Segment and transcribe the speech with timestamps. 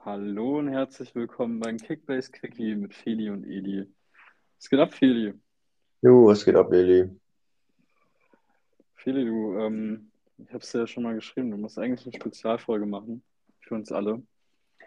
[0.00, 3.86] Hallo und herzlich willkommen beim Kickbase Quickie mit Feli und Eli.
[4.56, 5.34] Was geht ab, Feli?
[6.00, 7.10] Jo, was geht ab, Eli?
[8.94, 12.14] Feli, du, ähm, ich habe es dir ja schon mal geschrieben, du musst eigentlich eine
[12.14, 13.22] Spezialfolge machen
[13.60, 14.22] für uns alle.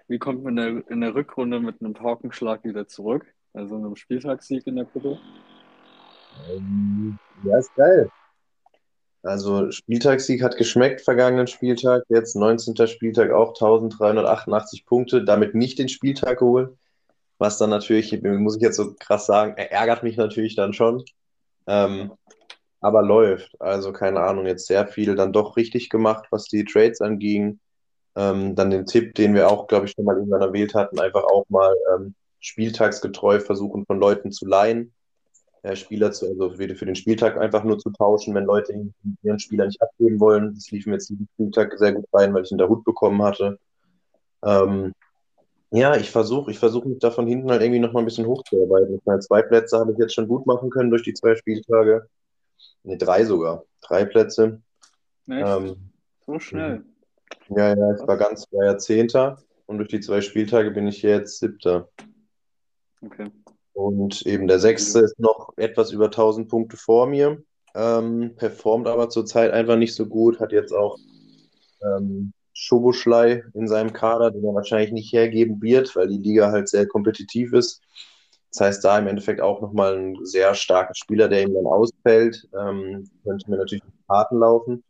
[0.08, 3.32] Wie kommt man in der, in der Rückrunde mit einem Paukenschlag wieder zurück?
[3.54, 5.20] Also einem Spieltagssieg in der Gruppe?
[6.50, 8.10] Ähm, ja, ist geil.
[9.24, 12.04] Also Spieltagssieg hat geschmeckt, vergangenen Spieltag.
[12.10, 12.88] Jetzt 19.
[12.88, 15.24] Spieltag auch 1388 Punkte.
[15.24, 16.78] Damit nicht den Spieltag geholt.
[17.38, 21.04] Was dann natürlich, muss ich jetzt so krass sagen, ärgert mich natürlich dann schon.
[21.68, 22.14] Ähm,
[22.80, 23.60] aber läuft.
[23.60, 27.60] Also keine Ahnung, jetzt sehr viel dann doch richtig gemacht, was die Trades anging.
[28.16, 31.24] Ähm, dann den Tipp, den wir auch, glaube ich, schon mal irgendwann erwähnt hatten, einfach
[31.24, 34.94] auch mal ähm, spieltagsgetreu versuchen von Leuten zu leihen
[35.76, 38.92] Spieler zu, also für, für den Spieltag einfach nur zu tauschen, wenn Leute
[39.24, 40.54] ihren Spieler nicht abgeben wollen.
[40.56, 43.22] Das lief mir jetzt diesen Spieltag sehr gut rein, weil ich ihn der Hut bekommen
[43.22, 43.60] hatte.
[44.44, 44.94] Ähm,
[45.72, 48.26] ja, ich versuche ich versuch mich da von hinten halt irgendwie noch mal ein bisschen
[48.26, 49.02] hochzuarbeiten.
[49.06, 52.08] Meine, zwei Plätze habe ich jetzt schon gut machen können durch die zwei Spieltage.
[52.84, 53.64] Ne, drei sogar.
[53.82, 54.62] Drei Plätze.
[55.28, 55.76] Ähm,
[56.26, 56.84] so schnell.
[57.50, 61.02] Ja, ja, ich war ganz, war ja Zehnter und durch die zwei Spieltage bin ich
[61.02, 61.90] jetzt Siebter.
[63.02, 63.30] Okay.
[63.78, 67.44] Und eben der Sechste ist noch etwas über 1000 Punkte vor mir,
[67.76, 70.98] ähm, performt aber zurzeit einfach nicht so gut, hat jetzt auch
[71.84, 76.70] ähm, Schoboschlei in seinem Kader, den er wahrscheinlich nicht hergeben wird, weil die Liga halt
[76.70, 77.84] sehr kompetitiv ist.
[78.52, 82.50] Das heißt, da im Endeffekt auch nochmal ein sehr starker Spieler, der ihm dann ausfällt,
[82.60, 84.84] ähm, könnte mir natürlich Karten laufen.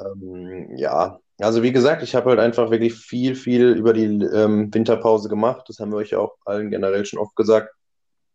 [0.00, 4.74] Ähm, ja, also wie gesagt, ich habe halt einfach wirklich viel, viel über die ähm,
[4.74, 5.66] Winterpause gemacht.
[5.68, 7.72] Das haben wir euch ja auch allen generell schon oft gesagt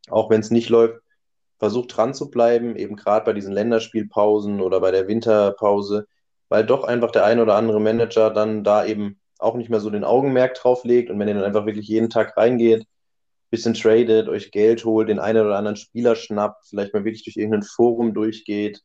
[0.09, 1.01] auch wenn es nicht läuft,
[1.59, 6.07] versucht dran zu bleiben, eben gerade bei diesen Länderspielpausen oder bei der Winterpause,
[6.49, 9.89] weil doch einfach der ein oder andere Manager dann da eben auch nicht mehr so
[9.89, 12.85] den Augenmerk drauf legt und wenn ihr dann einfach wirklich jeden Tag reingeht,
[13.49, 17.37] bisschen tradet, euch Geld holt, den einen oder anderen Spieler schnappt, vielleicht mal wirklich durch
[17.37, 18.81] irgendein Forum durchgeht,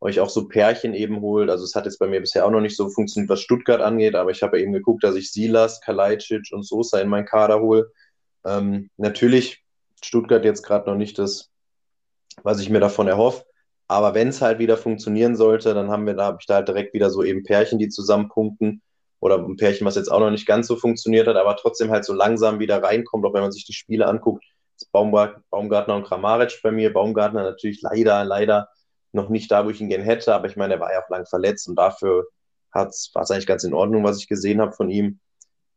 [0.00, 1.50] euch auch so Pärchen eben holt.
[1.50, 4.14] Also es hat jetzt bei mir bisher auch noch nicht so funktioniert, was Stuttgart angeht,
[4.14, 7.92] aber ich habe eben geguckt, dass ich Silas, Kalajdzic und Sosa in meinen Kader hole.
[8.44, 9.62] Ähm, natürlich
[10.02, 11.50] Stuttgart jetzt gerade noch nicht das,
[12.42, 13.44] was ich mir davon erhoffe.
[13.88, 16.68] Aber wenn es halt wieder funktionieren sollte, dann haben wir da, habe ich da halt
[16.68, 18.82] direkt wieder so eben Pärchen, die zusammen punkten.
[19.18, 22.04] Oder ein Pärchen, was jetzt auch noch nicht ganz so funktioniert hat, aber trotzdem halt
[22.04, 24.44] so langsam wieder reinkommt, auch wenn man sich die Spiele anguckt.
[24.92, 26.92] Baumgartner und Kramaric bei mir.
[26.92, 28.68] Baumgartner natürlich leider, leider
[29.12, 31.10] noch nicht da, wo ich ihn gern hätte, aber ich meine, er war ja auch
[31.10, 32.28] lang verletzt und dafür
[32.72, 35.18] war es eigentlich ganz in Ordnung, was ich gesehen habe von ihm.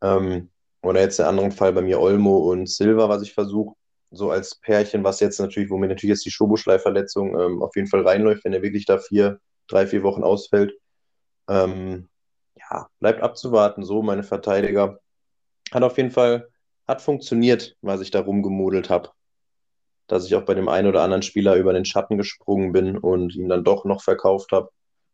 [0.02, 0.50] Ähm,
[0.82, 3.74] oder jetzt der andere Fall bei mir Olmo und Silva, was ich versuche
[4.16, 7.88] so als Pärchen, was jetzt natürlich, wo mir natürlich jetzt die Schoboschlei-Verletzung ähm, auf jeden
[7.88, 10.74] Fall reinläuft, wenn er wirklich da vier, drei, vier Wochen ausfällt.
[11.48, 12.08] Ähm,
[12.56, 14.98] ja, bleibt abzuwarten, so meine Verteidiger.
[15.72, 16.48] Hat auf jeden Fall,
[16.86, 19.10] hat funktioniert, was ich da rumgemodelt habe.
[20.06, 23.34] Dass ich auch bei dem einen oder anderen Spieler über den Schatten gesprungen bin und
[23.34, 24.70] ihn dann doch noch verkauft habe.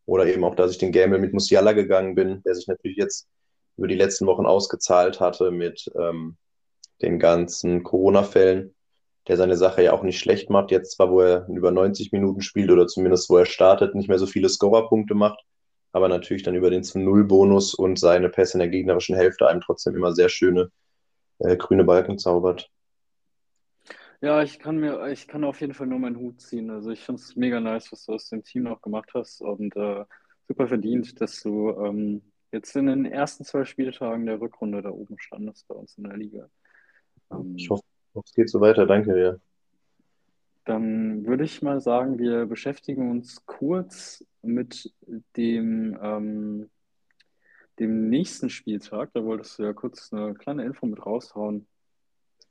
[0.06, 3.28] Oder eben auch, dass ich den Gamble mit Musiala gegangen bin, der sich natürlich jetzt
[3.76, 6.36] über die letzten Wochen ausgezahlt hatte mit ähm,
[7.00, 8.74] den ganzen Corona-Fällen
[9.30, 10.72] der seine Sache ja auch nicht schlecht macht.
[10.72, 14.18] Jetzt zwar, wo er über 90 Minuten spielt oder zumindest wo er startet, nicht mehr
[14.18, 15.38] so viele Scorerpunkte macht,
[15.92, 19.60] aber natürlich dann über den zu Null-Bonus und seine Pässe in der gegnerischen Hälfte einem
[19.60, 20.72] trotzdem immer sehr schöne
[21.38, 22.68] äh, grüne Balken zaubert.
[24.20, 26.68] Ja, ich kann mir, ich kann auf jeden Fall nur meinen Hut ziehen.
[26.68, 29.76] Also ich finde es mega nice, was du aus dem Team noch gemacht hast und
[29.76, 30.04] äh,
[30.48, 35.20] super verdient, dass du ähm, jetzt in den ersten zwei Spieltagen der Rückrunde da oben
[35.20, 36.50] standest bei uns in der Liga.
[37.30, 39.40] Ähm, ich hoffe, es geht so weiter, danke dir.
[40.64, 44.92] Dann würde ich mal sagen, wir beschäftigen uns kurz mit
[45.36, 46.70] dem, ähm,
[47.78, 49.10] dem nächsten Spieltag.
[49.14, 51.66] Da wolltest du ja kurz eine kleine Info mit raushauen.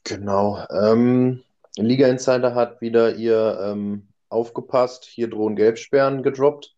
[0.04, 0.66] Genau.
[0.70, 1.44] Ähm,
[1.78, 5.06] Liga Insider hat wieder ihr ähm, aufgepasst.
[5.06, 6.76] Hier drohen Gelbsperren gedroppt.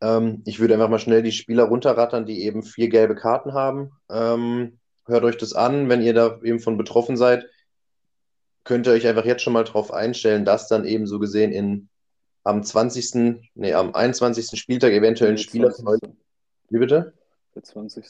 [0.00, 3.92] Ähm, ich würde einfach mal schnell die Spieler runterrattern, die eben vier gelbe Karten haben.
[4.10, 7.46] Ähm, hört euch das an, wenn ihr da eben von betroffen seid
[8.66, 11.88] könnt ihr euch einfach jetzt schon mal darauf einstellen, dass dann eben so gesehen in,
[12.42, 14.58] am 20., nee, am 21.
[14.60, 16.00] Spieltag eventuell ein Spieler von euch.
[16.68, 17.14] Wie bitte?
[17.54, 18.04] Der 20.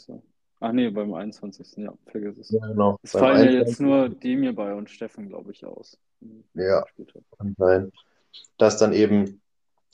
[0.61, 1.77] Ach nee, beim 21.
[1.77, 2.51] Ja, vergiss es.
[2.51, 2.99] Ja, genau.
[3.03, 5.99] Es fallen ja jetzt nur Demir bei und Steffen, glaube ich, aus.
[6.55, 6.85] Ja,
[7.37, 7.93] kann sein.
[8.57, 9.43] Dass dann eben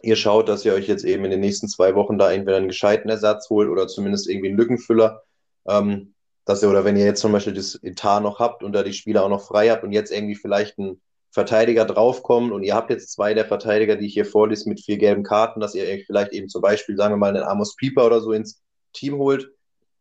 [0.01, 2.69] ihr schaut, dass ihr euch jetzt eben in den nächsten zwei Wochen da entweder einen
[2.69, 5.25] gescheiten Ersatz holt oder zumindest irgendwie einen Lückenfüller.
[5.67, 6.12] Ähm,
[6.45, 8.93] dass ihr, oder wenn ihr jetzt zum Beispiel das Etat noch habt und da die
[8.93, 11.01] Spieler auch noch frei habt und jetzt irgendwie vielleicht einen
[11.31, 14.99] Verteidiger draufkommen und ihr habt jetzt zwei der Verteidiger, die ich hier vorlese, mit vier
[14.99, 18.21] gelben Karten, dass ihr vielleicht eben zum Beispiel, sagen wir mal, einen Amos Pieper oder
[18.21, 18.61] so ins
[18.93, 19.51] Team holt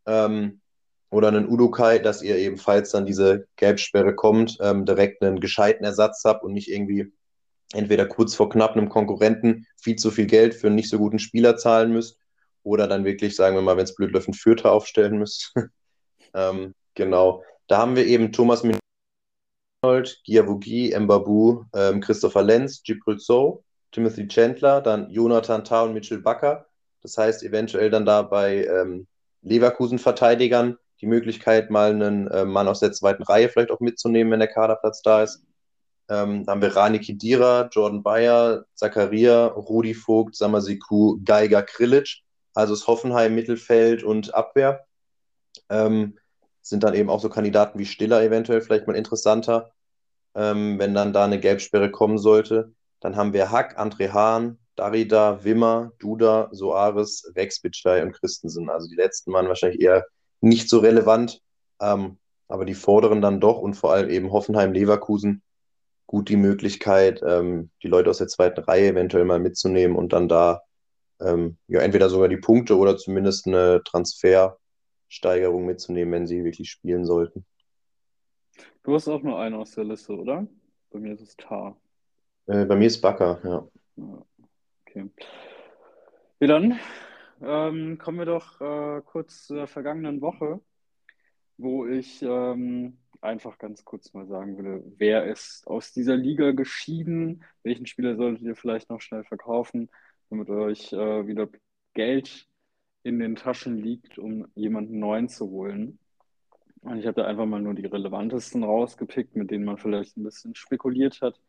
[0.05, 0.59] ähm,
[1.09, 5.85] oder einen Udukai, dass ihr eben, falls dann diese Gelbsperre kommt, ähm, direkt einen gescheiten
[5.85, 7.13] Ersatz habt und nicht irgendwie
[7.73, 11.19] entweder kurz vor knapp einem Konkurrenten viel zu viel Geld für einen nicht so guten
[11.19, 12.17] Spieler zahlen müsst
[12.63, 15.53] oder dann wirklich, sagen wir mal, wenn es blöd läuft, einen Fürther aufstellen müsst.
[16.33, 17.43] ähm, genau.
[17.67, 18.63] Da haben wir eben Thomas
[19.81, 26.19] Arnold, Giavogi, Mbabu, ähm, Christopher Lenz, Gibril So, Timothy Chandler, dann Jonathan Tah und Mitchell
[26.19, 26.65] Bakker.
[27.01, 29.07] Das heißt, eventuell dann da bei ähm,
[29.41, 34.39] Leverkusen-Verteidigern die Möglichkeit, mal einen äh, Mann aus der zweiten Reihe vielleicht auch mitzunehmen, wenn
[34.39, 35.43] der Kaderplatz da ist.
[36.09, 42.21] Ähm, da haben wir Rani Kidira, Jordan Bayer, Zakaria, Rudi Vogt, Samasiku, Geiger, Krilic.
[42.53, 44.85] Also ist Hoffenheim Mittelfeld und Abwehr.
[45.69, 46.17] Ähm,
[46.61, 49.71] sind dann eben auch so Kandidaten wie Stiller eventuell vielleicht mal interessanter,
[50.35, 52.73] ähm, wenn dann da eine Gelbsperre kommen sollte.
[52.99, 58.69] Dann haben wir Hack, André Hahn, Darida, Wimmer, Duda, Soares, Rex Bitschei und Christensen.
[58.69, 60.05] Also die letzten waren wahrscheinlich eher
[60.39, 61.41] nicht so relevant,
[61.81, 62.17] ähm,
[62.47, 65.43] aber die vorderen dann doch und vor allem eben Hoffenheim, Leverkusen
[66.07, 70.27] gut die Möglichkeit, ähm, die Leute aus der zweiten Reihe eventuell mal mitzunehmen und dann
[70.27, 70.61] da
[71.21, 74.57] ähm, ja entweder sogar die Punkte oder zumindest eine Transfer
[75.11, 77.45] Steigerung mitzunehmen, wenn sie wirklich spielen sollten.
[78.83, 80.47] Du hast auch nur einen aus der Liste, oder?
[80.89, 81.75] Bei mir ist es Tar.
[82.47, 83.67] Äh, bei mir ist Bakker, ja.
[84.85, 85.09] Okay.
[86.39, 86.79] Ja, dann
[87.41, 90.61] ähm, kommen wir doch äh, kurz zur vergangenen Woche,
[91.57, 97.43] wo ich ähm, einfach ganz kurz mal sagen würde, wer ist aus dieser Liga geschieden?
[97.63, 99.89] Welchen Spieler solltet ihr vielleicht noch schnell verkaufen,
[100.29, 101.49] damit euch äh, wieder
[101.93, 102.47] Geld
[103.03, 105.99] in den Taschen liegt, um jemanden neuen zu holen.
[106.81, 110.23] Und ich habe da einfach mal nur die relevantesten rausgepickt, mit denen man vielleicht ein
[110.23, 111.39] bisschen spekuliert hat.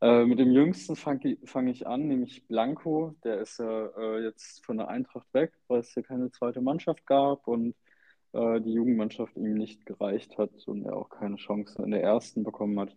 [0.00, 3.14] Äh, mit dem jüngsten fange fang ich an, nämlich Blanco.
[3.24, 7.06] Der ist ja äh, jetzt von der Eintracht weg, weil es hier keine zweite Mannschaft
[7.06, 7.74] gab und
[8.32, 12.44] äh, die Jugendmannschaft ihm nicht gereicht hat und er auch keine Chance in der ersten
[12.44, 12.96] bekommen hat.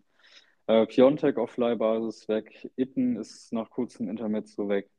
[0.68, 2.72] Äh, Piontek auf Leihbasis weg.
[2.78, 4.90] Itten ist nach kurzem Intermezzo weg.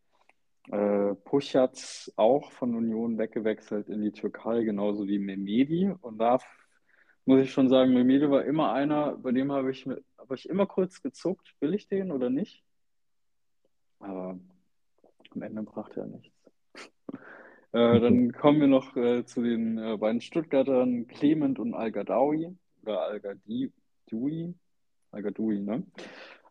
[0.70, 5.92] Äh, Puschatz auch von Union weggewechselt in die Türkei, genauso wie Mehmedi.
[6.00, 6.38] Und da
[7.26, 10.66] muss ich schon sagen, Mehmedi war immer einer, bei dem habe ich, hab ich immer
[10.66, 12.64] kurz gezuckt, will ich den oder nicht?
[13.98, 14.38] Aber
[15.30, 16.34] am Ende brachte er nichts.
[17.72, 23.02] äh, dann kommen wir noch äh, zu den äh, beiden Stuttgartern Clement und Al-Gadawi oder
[23.02, 24.54] Al-Gadoui,
[25.10, 25.86] Al-Gadoui, ne?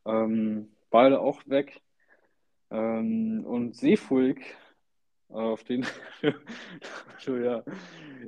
[0.06, 1.82] Ähm, beide auch weg.
[2.74, 4.42] Ähm, und Seefulk,
[5.30, 5.86] auf den
[7.26, 7.64] du ja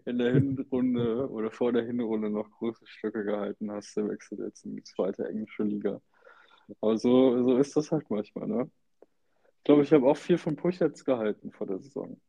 [0.06, 4.64] in der Hinrunde oder vor der Hinrunde noch große Stücke gehalten hast, der wechselt jetzt
[4.66, 6.00] in die zweite englische Liga.
[6.80, 8.70] Aber so, so ist das halt manchmal, ne?
[9.58, 12.22] Ich glaube, ich habe auch viel von Puchetz gehalten vor der Saison.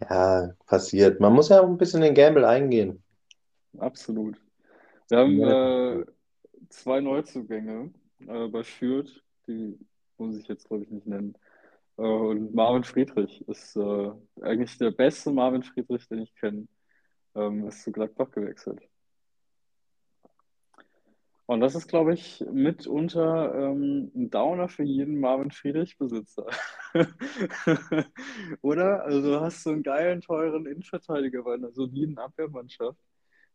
[0.00, 1.18] Ja, passiert.
[1.18, 3.02] Man muss ja auch ein bisschen den Gamble eingehen.
[3.78, 4.40] Absolut.
[5.08, 6.04] Wir haben äh,
[6.68, 7.92] zwei Neuzugänge
[8.28, 9.76] äh, bei Fürth, die
[10.18, 11.36] muss ich jetzt, glaube ich, nicht nennen.
[11.96, 14.10] Äh, und Marvin Friedrich ist äh,
[14.42, 16.66] eigentlich der beste Marvin Friedrich, den ich kenne.
[17.34, 18.80] Ähm, ist zu Gladbach gewechselt.
[21.46, 26.46] Und das ist, glaube ich, mitunter ähm, ein Downer für jeden Marvin Friedrich-Besitzer.
[28.62, 29.04] Oder?
[29.04, 32.98] Also hast du einen geilen, teuren Innenverteidiger bei einer soliden Abwehrmannschaft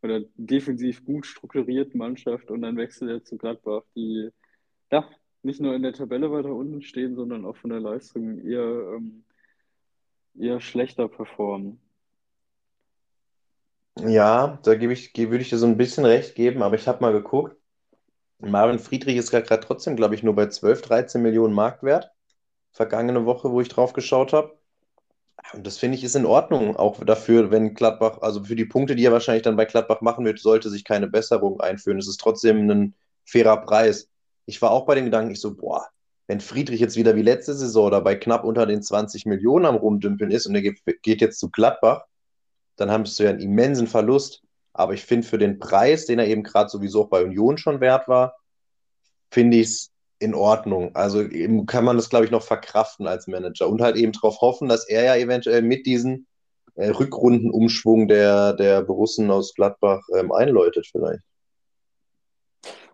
[0.01, 4.29] oder defensiv gut strukturierten Mannschaft und dann wechselt er zu Gladbach, die
[4.91, 5.07] ja,
[5.43, 9.23] nicht nur in der Tabelle weiter unten stehen, sondern auch von der Leistung eher, ähm,
[10.37, 11.79] eher schlechter performen.
[13.99, 17.01] Ja, da gebe ich, würde ich dir so ein bisschen recht geben, aber ich habe
[17.01, 17.55] mal geguckt.
[18.39, 22.11] Marvin Friedrich ist gerade trotzdem, glaube ich, nur bei 12, 13 Millionen Marktwert.
[22.71, 24.57] Vergangene Woche, wo ich drauf geschaut habe.
[25.53, 28.95] Und das finde ich ist in Ordnung, auch dafür, wenn Gladbach, also für die Punkte,
[28.95, 31.99] die er wahrscheinlich dann bei Gladbach machen wird, sollte sich keine Besserung einführen.
[31.99, 32.95] Es ist trotzdem ein
[33.25, 34.10] fairer Preis
[34.51, 35.87] ich war auch bei den Gedanken, ich so, boah,
[36.27, 40.29] wenn Friedrich jetzt wieder wie letzte Saison dabei knapp unter den 20 Millionen am Rumdümpeln
[40.29, 42.03] ist und er geht jetzt zu Gladbach,
[42.75, 44.43] dann hast du ja einen immensen Verlust.
[44.73, 47.79] Aber ich finde, für den Preis, den er eben gerade sowieso auch bei Union schon
[47.79, 48.35] wert war,
[49.29, 50.93] finde ich es in Ordnung.
[50.95, 51.25] Also
[51.65, 54.87] kann man das, glaube ich, noch verkraften als Manager und halt eben darauf hoffen, dass
[54.87, 56.25] er ja eventuell mit diesem
[56.75, 61.23] äh, Rückrundenumschwung der, der Borussen aus Gladbach ähm, einläutet vielleicht.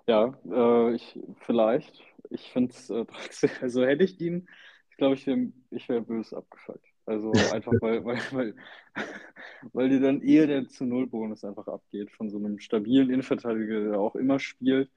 [0.07, 2.01] Ja, äh, ich vielleicht.
[2.29, 4.47] Ich finde es äh, trotzdem, also hätte ich ihn,
[4.91, 6.85] ich glaube, ich wäre ich wär böse abgefuckt.
[7.05, 8.55] Also einfach, weil, weil, weil,
[9.73, 13.81] weil dir dann eher der zu Null Bonus einfach abgeht von so einem stabilen Innenverteidiger,
[13.91, 14.91] der auch immer spielt.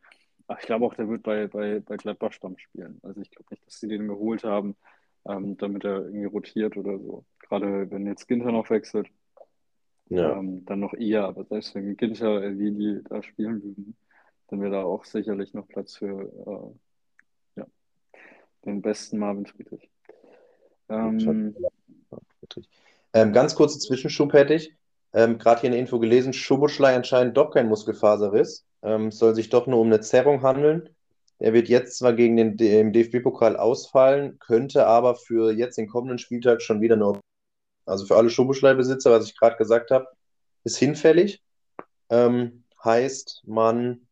[0.61, 3.01] ich glaube auch, der wird bei, bei, bei Gladbach Stamm spielen.
[3.03, 4.77] Also ich glaube nicht, dass sie den geholt haben,
[5.29, 7.27] ähm, damit er irgendwie rotiert oder so.
[7.41, 9.09] Gerade wenn jetzt Ginter noch wechselt,
[10.09, 11.25] Ja, ähm, dann noch eher.
[11.25, 13.97] Aber selbst wenn Ginter, Elvedi da spielen würden,
[14.51, 16.75] dann wäre da auch sicherlich noch Platz für
[17.57, 17.67] äh, ja,
[18.65, 19.89] den besten Marvin Friedrich.
[20.89, 21.55] Ähm,
[23.13, 24.77] ähm, ganz kurze Zwischenschub hätte ich.
[25.13, 28.65] Ähm, Gerade hier eine Info gelesen, Schuboschlei anscheinend doch kein Muskelfaserriss.
[28.83, 30.89] Ähm, es soll sich doch nur um eine Zerrung handeln.
[31.39, 36.61] Er wird jetzt zwar gegen den, DFB-Pokal ausfallen, könnte aber für jetzt den kommenden Spieltag
[36.61, 37.21] schon wieder nur,
[37.87, 40.07] also für alle Schuboschlei-Besitzer, was ich gerade gesagt habe,
[40.65, 41.43] ist hinfällig.
[42.11, 44.07] Ähm, heißt, man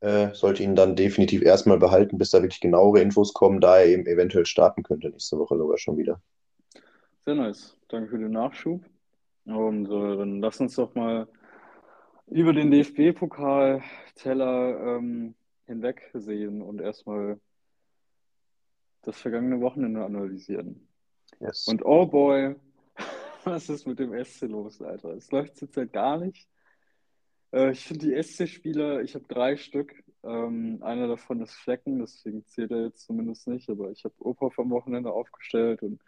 [0.00, 3.86] äh, sollte ihn dann definitiv erstmal behalten, bis da wirklich genauere Infos kommen, da er
[3.86, 6.20] eben eventuell starten könnte nächste Woche sogar schon wieder.
[7.24, 7.76] Sehr nice.
[7.88, 8.84] Danke für den Nachschub.
[9.44, 11.26] Und äh, dann lass uns doch mal
[12.28, 15.34] über den DFB-Pokal-Teller ähm,
[15.66, 17.40] hinweg sehen und erstmal
[19.02, 20.86] das vergangene Wochenende analysieren.
[21.40, 21.66] Yes.
[21.68, 22.54] Und oh boy,
[23.44, 25.14] was ist mit dem SC los, Alter?
[25.14, 26.48] Es läuft zurzeit gar nicht.
[27.52, 30.02] Äh, ich finde die SC-Spieler, ich habe drei Stück.
[30.22, 33.68] Ähm, einer davon ist Flecken, deswegen zählt er jetzt zumindest nicht.
[33.70, 36.00] Aber ich habe Opa vom Wochenende aufgestellt und,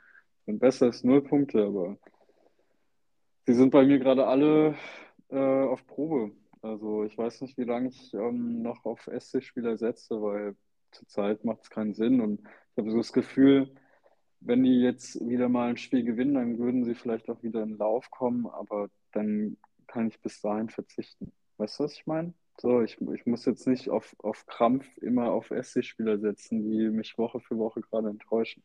[0.46, 1.64] und besser ist null Punkte.
[1.64, 1.96] Aber
[3.46, 4.76] sie sind bei mir gerade alle
[5.30, 6.32] äh, auf Probe.
[6.62, 10.56] Also ich weiß nicht, wie lange ich ähm, noch auf SC-Spieler setze, weil
[10.92, 12.20] zurzeit macht es keinen Sinn.
[12.20, 13.74] Und ich habe so das Gefühl,
[14.40, 17.70] wenn die jetzt wieder mal ein Spiel gewinnen, dann würden sie vielleicht auch wieder in
[17.70, 19.56] den Lauf kommen, aber dann
[19.92, 21.32] kann ich bis dahin verzichten.
[21.58, 22.34] Weißt du, was ich meine?
[22.60, 27.18] So, ich, ich muss jetzt nicht auf, auf Krampf immer auf SC-Spieler setzen, die mich
[27.18, 28.62] Woche für Woche gerade enttäuschen.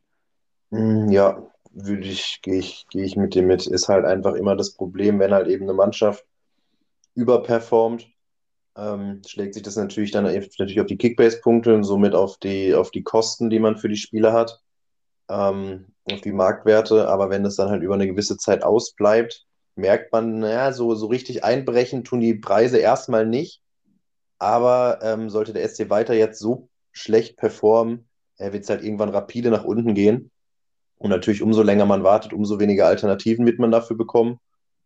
[0.71, 3.67] Mm, Ja, würde ich, gehe ich, gehe ich mit dir mit.
[3.67, 6.25] Ist halt einfach immer das Problem, wenn halt eben eine Mannschaft
[7.15, 8.07] überperformt,
[8.77, 12.91] ähm, schlägt sich das natürlich dann natürlich auf die Kickbase-Punkte und somit auf die, auf
[12.91, 14.61] die Kosten, die man für die Spieler hat,
[15.29, 17.09] ähm, auf die Marktwerte.
[17.09, 19.46] Aber wenn das dann halt über eine gewisse Zeit ausbleibt,
[19.77, 23.61] merkt man, naja, so, so richtig einbrechen tun die Preise erstmal nicht.
[24.39, 28.07] Aber ähm, sollte der SC weiter jetzt so schlecht performen,
[28.37, 30.31] äh, wird es halt irgendwann rapide nach unten gehen.
[30.97, 34.39] Und natürlich, umso länger man wartet, umso weniger Alternativen wird man dafür bekommen.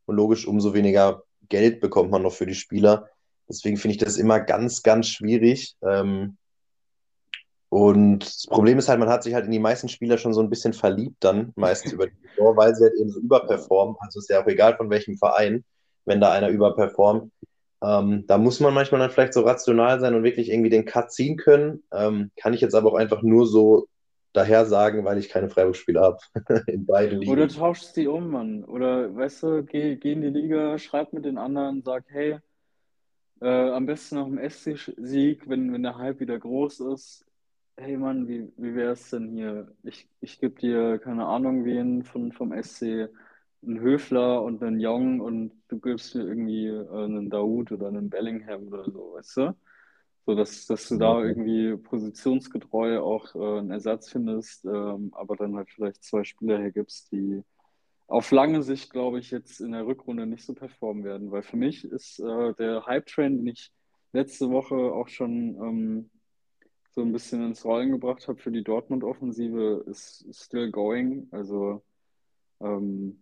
[0.06, 3.10] Und logisch, umso weniger Geld bekommt man noch für die Spieler.
[3.48, 5.76] Deswegen finde ich das immer ganz, ganz schwierig.
[5.82, 6.38] Ähm,
[7.72, 10.42] und das Problem ist halt, man hat sich halt in die meisten Spieler schon so
[10.42, 13.96] ein bisschen verliebt dann, meistens über die Saison, weil sie halt eben so überperformen.
[14.02, 15.64] Also ist ja auch egal von welchem Verein,
[16.04, 17.32] wenn da einer überperformt.
[17.82, 21.14] Ähm, da muss man manchmal dann vielleicht so rational sein und wirklich irgendwie den Cut
[21.14, 21.82] ziehen können.
[21.94, 23.88] Ähm, kann ich jetzt aber auch einfach nur so
[24.34, 26.18] daher sagen, weil ich keine Freiburg-Spieler habe
[26.68, 27.32] in beiden Ligen.
[27.32, 28.66] Oder tauschst die um, Mann.
[28.66, 32.38] Oder weißt du, geh, geh in die Liga, schreib mit den anderen, sag, hey,
[33.40, 37.26] äh, am besten nach dem SC-Sieg, wenn, wenn der Hype wieder groß ist.
[37.78, 39.74] Hey Mann, wie, wie wäre es denn hier?
[39.84, 43.10] Ich, ich gebe dir, keine Ahnung, wen von, vom SC,
[43.64, 48.10] einen Höfler und einen Jong und du gibst mir irgendwie äh, einen Daoud oder einen
[48.10, 49.56] Bellingham oder so, weißt du?
[50.26, 55.56] So dass, dass du da irgendwie positionsgetreu auch äh, einen Ersatz findest, ähm, aber dann
[55.56, 57.44] halt vielleicht zwei Spieler hergibst, die
[58.08, 61.32] auf lange Sicht, glaube ich, jetzt in der Rückrunde nicht so performen werden.
[61.32, 63.72] Weil für mich ist äh, der Hype-Train, den ich
[64.14, 66.10] letzte Woche auch schon ähm,
[66.92, 71.28] so ein bisschen ins Rollen gebracht habe für die Dortmund-Offensive, ist still going.
[71.32, 71.82] Also
[72.60, 73.22] ähm,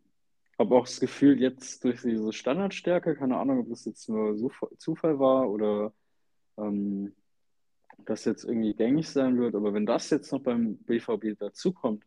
[0.58, 4.78] habe auch das Gefühl, jetzt durch diese Standardstärke, keine Ahnung, ob das jetzt nur Zuf-
[4.78, 5.94] Zufall war oder
[6.58, 7.14] ähm,
[8.06, 12.04] das jetzt irgendwie gängig sein wird, aber wenn das jetzt noch beim BVB dazukommt,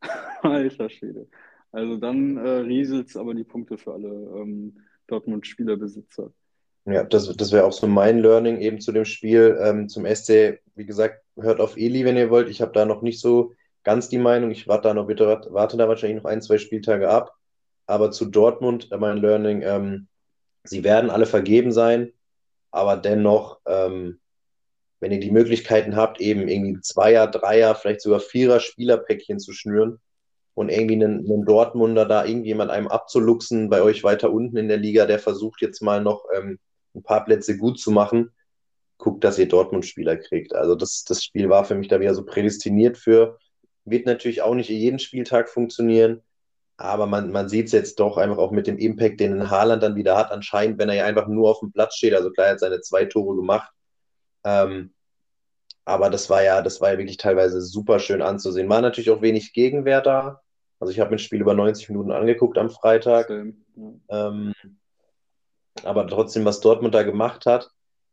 [0.42, 1.28] alter Schwede,
[1.72, 6.32] also dann äh, rieselt es aber die Punkte für alle ähm, Dortmund-Spielerbesitzer.
[6.86, 9.58] Ja, das, das wäre auch so mein Learning eben zu dem Spiel.
[9.60, 12.48] Ähm, zum SC, wie gesagt, hört auf Eli, wenn ihr wollt.
[12.50, 14.50] Ich habe da noch nicht so ganz die Meinung.
[14.50, 17.34] Ich warte da noch bitte, warte da wahrscheinlich noch ein, zwei Spieltage ab.
[17.86, 20.08] Aber zu Dortmund, äh, mein Learning, ähm,
[20.64, 22.12] sie werden alle vergeben sein,
[22.70, 24.20] aber dennoch, ähm,
[25.00, 30.00] wenn ihr die Möglichkeiten habt, eben irgendwie Zweier, Dreier, vielleicht sogar Vierer Spielerpäckchen zu schnüren
[30.54, 34.78] und irgendwie einen, einen Dortmunder da irgendjemand einem abzuluxen bei euch weiter unten in der
[34.78, 36.58] Liga, der versucht jetzt mal noch ähm,
[36.94, 38.30] ein paar Plätze gut zu machen,
[38.98, 40.54] guckt, dass ihr Dortmund-Spieler kriegt.
[40.54, 43.38] Also das, das Spiel war für mich da wieder so prädestiniert für,
[43.84, 46.22] wird natürlich auch nicht jeden Spieltag funktionieren,
[46.76, 49.82] aber man, man sieht es jetzt doch einfach auch mit dem Impact, den ein Haaland
[49.82, 52.14] dann wieder hat, anscheinend, wenn er ja einfach nur auf dem Platz steht.
[52.14, 53.70] Also klar, er hat seine zwei Tore gemacht.
[54.44, 54.92] Ähm,
[55.84, 58.68] aber das war ja, das war ja wirklich teilweise super schön anzusehen.
[58.68, 60.40] War natürlich auch wenig Gegenwehr da.
[60.80, 63.30] Also ich habe mir das Spiel über 90 Minuten angeguckt am Freitag.
[64.08, 64.54] Ähm,
[65.82, 67.70] aber trotzdem, was Dortmund da gemacht hat,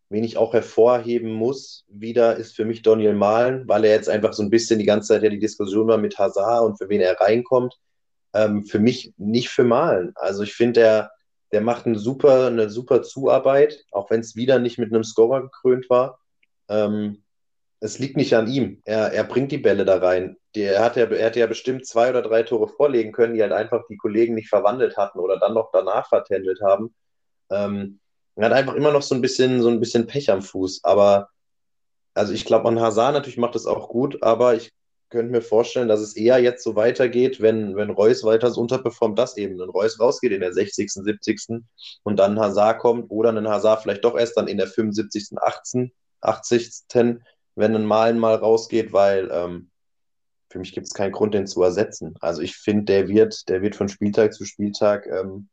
[0.10, 4.34] wen ich auch hervorheben muss, wieder ist für mich Daniel Mahlen, weil er jetzt einfach
[4.34, 7.01] so ein bisschen die ganze Zeit ja die Diskussion war mit Hazard und für wen
[7.01, 7.77] er reinkommt.
[8.34, 10.13] Ähm, für mich nicht für Mahlen.
[10.15, 11.12] Also ich finde, der,
[11.51, 15.44] der macht eine super, eine super Zuarbeit, auch wenn es wieder nicht mit einem Scorer
[15.44, 16.20] gekrönt war.
[16.70, 17.24] Ähm,
[17.80, 18.82] es liegt nicht an ihm.
[18.86, 20.38] Er, er bringt die Bälle da rein.
[20.56, 23.41] Die, er, hat ja, er hatte ja bestimmt zwei oder drei Tore vorlegen können, die
[23.41, 26.94] halt einfach die Kollegen nicht verwandelt hatten oder dann noch danach vertändelt haben.
[27.51, 28.00] Ähm,
[28.36, 30.84] er hat einfach immer noch so ein bisschen, so ein bisschen Pech am Fuß.
[30.84, 31.29] Aber
[32.13, 34.72] also ich glaube, an Hazard natürlich macht das auch gut, aber ich
[35.10, 39.20] könnte mir vorstellen, dass es eher jetzt so weitergeht, wenn, wenn Reus weiter so unterperformt,
[39.20, 41.63] dass eben ein Reus rausgeht in der 60., 70.
[42.03, 45.38] und dann ein Hazard kommt oder ein Hazard vielleicht doch erst dann in der 75.,
[45.38, 45.91] 18.,
[46.22, 46.86] 80.,
[47.55, 49.70] wenn ein Malen mal rausgeht, weil ähm,
[50.50, 52.15] für mich gibt es keinen Grund, den zu ersetzen.
[52.22, 55.50] Also ich finde, der wird, der wird von Spieltag zu Spieltag ähm,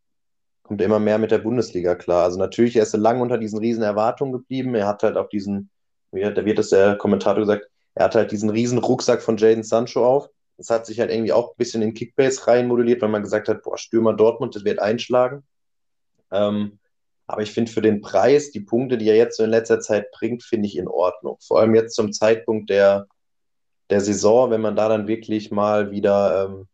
[0.69, 2.25] kommt immer mehr mit der Bundesliga klar.
[2.25, 4.75] Also natürlich, er ist lange unter diesen riesen Erwartungen geblieben.
[4.75, 5.71] Er hat halt auch diesen,
[6.13, 10.07] da wird es der Kommentator gesagt, er hat halt diesen riesen Rucksack von Jaden Sancho
[10.07, 10.29] auf.
[10.59, 13.49] Das hat sich halt irgendwie auch ein bisschen in Kickbase rein modelliert, weil man gesagt
[13.49, 15.43] hat, boah, Stürmer Dortmund, das wird einschlagen.
[16.31, 16.79] Ähm,
[17.27, 20.11] aber ich finde für den Preis, die Punkte, die er jetzt so in letzter Zeit
[20.11, 21.39] bringt, finde ich in Ordnung.
[21.41, 23.07] Vor allem jetzt zum Zeitpunkt der,
[23.89, 26.69] der Saison, wenn man da dann wirklich mal wieder ähm,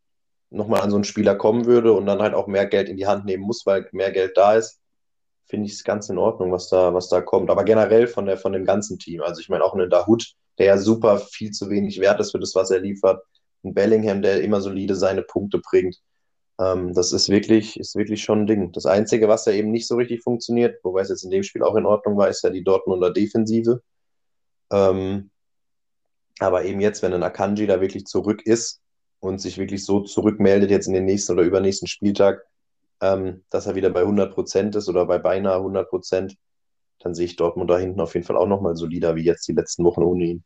[0.51, 3.07] nochmal an so einen Spieler kommen würde und dann halt auch mehr Geld in die
[3.07, 4.81] Hand nehmen muss, weil mehr Geld da ist,
[5.47, 7.51] finde ich es ganz in Ordnung, was da, was da kommt.
[7.51, 9.21] Aber generell von, der, von dem ganzen Team.
[9.23, 12.39] Also ich meine auch einen Dahut, der ja super viel zu wenig wert ist für
[12.39, 13.23] das, was er liefert.
[13.65, 16.01] Ein Bellingham, der immer solide seine Punkte bringt.
[16.61, 18.73] Ähm, das ist wirklich, ist wirklich schon ein Ding.
[18.73, 21.63] Das Einzige, was ja eben nicht so richtig funktioniert, wobei es jetzt in dem Spiel
[21.63, 23.83] auch in Ordnung war, ist ja die Dortmunder Defensive.
[24.71, 25.31] Ähm,
[26.39, 28.81] aber eben jetzt, wenn ein Akanji da wirklich zurück ist,
[29.25, 32.45] und sich wirklich so zurückmeldet jetzt in den nächsten oder übernächsten Spieltag,
[33.01, 36.37] ähm, dass er wieder bei 100 Prozent ist oder bei beinahe 100 Prozent,
[37.01, 39.53] dann sehe ich Dortmund da hinten auf jeden Fall auch nochmal solider wie jetzt die
[39.53, 40.45] letzten Wochen ohne ihn.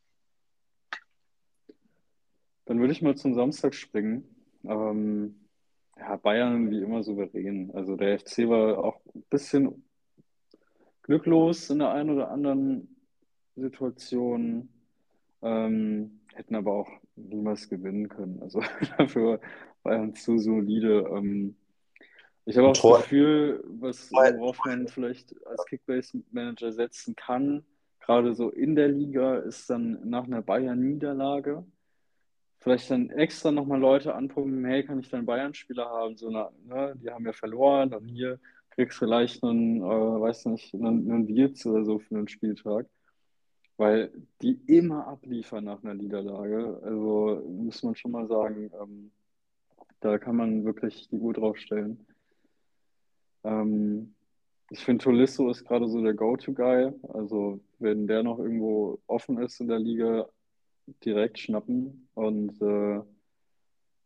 [2.65, 4.25] Dann würde ich mal zum Samstag springen.
[4.65, 5.49] Ähm,
[5.97, 7.71] ja, Bayern wie immer souverän.
[7.75, 9.85] Also der FC war auch ein bisschen
[11.03, 12.97] glücklos in der einen oder anderen
[13.57, 14.69] Situation.
[15.43, 18.41] Ähm, hätten aber auch niemals gewinnen können.
[18.41, 18.63] Also
[18.99, 19.41] dafür
[19.83, 21.07] war er zu solide.
[21.13, 21.57] Ähm,
[22.47, 27.65] ich habe auch das Gefühl, was, worauf man vielleicht als Kickbase-Manager setzen kann,
[28.01, 31.67] gerade so in der Liga, ist dann nach einer Bayern-Niederlage
[32.61, 36.17] vielleicht dann extra nochmal Leute anpumpen, hey, kann ich dann Bayern-Spieler haben?
[36.17, 40.47] So, na, ne, die haben ja verloren und hier kriegst du vielleicht einen, äh, weiß
[40.47, 42.87] nicht, einen, einen Wirtz oder so für einen Spieltag
[43.79, 44.11] weil
[44.43, 46.81] die immer abliefern nach einer Niederlage.
[46.83, 49.11] Also muss man schon mal sagen, ähm,
[50.01, 52.05] da kann man wirklich die Uhr draufstellen.
[53.45, 54.15] Ähm,
[54.71, 56.93] ich finde, Tolisso ist gerade so der Go-To-Guy.
[57.15, 60.29] Also wenn der noch irgendwo offen ist in der Liga,
[61.05, 62.09] direkt schnappen.
[62.15, 63.01] Und äh,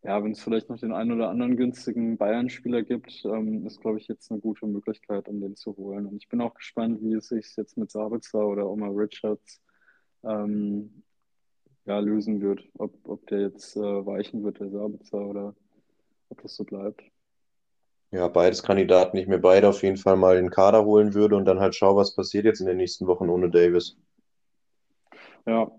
[0.05, 3.99] ja, wenn es vielleicht noch den einen oder anderen günstigen Bayern-Spieler gibt, ähm, ist, glaube
[3.99, 6.07] ich, jetzt eine gute Möglichkeit, um den zu holen.
[6.07, 9.61] Und ich bin auch gespannt, wie es sich jetzt mit Sabitzer oder Omar Richards
[10.25, 11.05] ähm,
[11.85, 12.65] ja, lösen wird.
[12.79, 15.55] Ob, ob der jetzt äh, weichen wird, der Sabitzer, oder
[16.31, 17.03] ob das so bleibt.
[18.11, 21.37] Ja, beides Kandidaten, ich mir beide auf jeden Fall mal in den Kader holen würde
[21.37, 23.97] und dann halt schaue, was passiert jetzt in den nächsten Wochen ohne Davis.
[25.47, 25.71] Ja,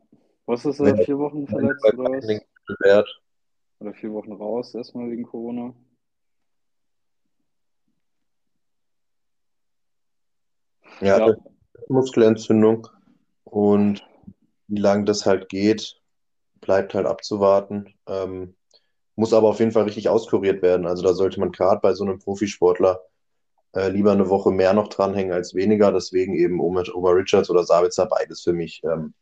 [0.46, 0.96] was ist er?
[0.98, 3.23] Vier Wochen verletzt oder was?
[3.84, 5.74] Oder vier Wochen raus, erstmal wegen Corona.
[11.02, 11.36] Ja, ja.
[11.90, 12.88] Muskelentzündung.
[13.44, 14.08] Und
[14.70, 16.00] wie lange das halt geht,
[16.62, 17.94] bleibt halt abzuwarten.
[18.08, 18.56] Ähm,
[19.18, 20.88] muss aber auf jeden Fall richtig auskuriert werden.
[20.88, 23.02] Also da sollte man gerade bei so einem Profisportler
[23.74, 25.92] äh, lieber eine Woche mehr noch dranhängen als weniger.
[25.92, 29.14] Deswegen eben Omar Richards oder Sabitzer, beides für mich ähm,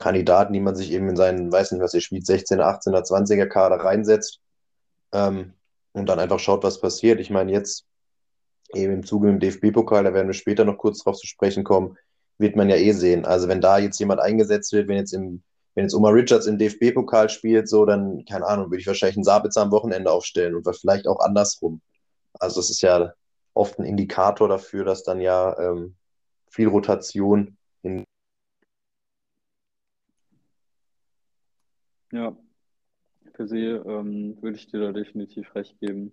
[0.00, 3.46] Kandidaten, die man sich eben in seinen, weiß nicht was ihr spielt, 16er, 18er, 20er
[3.46, 4.40] Kader reinsetzt
[5.12, 5.52] ähm,
[5.92, 7.20] und dann einfach schaut, was passiert.
[7.20, 7.84] Ich meine, jetzt
[8.74, 11.96] eben im Zuge im DFB-Pokal, da werden wir später noch kurz drauf zu sprechen kommen,
[12.38, 13.26] wird man ja eh sehen.
[13.26, 15.42] Also wenn da jetzt jemand eingesetzt wird, wenn jetzt im,
[15.74, 19.24] wenn jetzt Omar Richards im DFB-Pokal spielt, so, dann, keine Ahnung, würde ich wahrscheinlich einen
[19.24, 21.82] Sabitzer am Wochenende aufstellen und vielleicht auch andersrum.
[22.38, 23.12] Also das ist ja
[23.52, 25.96] oft ein Indikator dafür, dass dann ja ähm,
[26.48, 28.04] viel Rotation in
[32.12, 32.36] Ja,
[33.32, 36.12] per se ähm, würde ich dir da definitiv recht geben.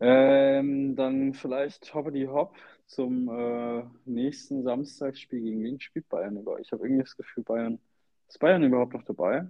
[0.00, 6.58] Ähm, dann vielleicht hoppity hopp zum äh, nächsten Samstagsspiel gegen wen spielt Bayern über?
[6.58, 7.78] Ich habe irgendwie das Gefühl, Bayern.
[8.28, 9.46] Ist Bayern überhaupt noch dabei?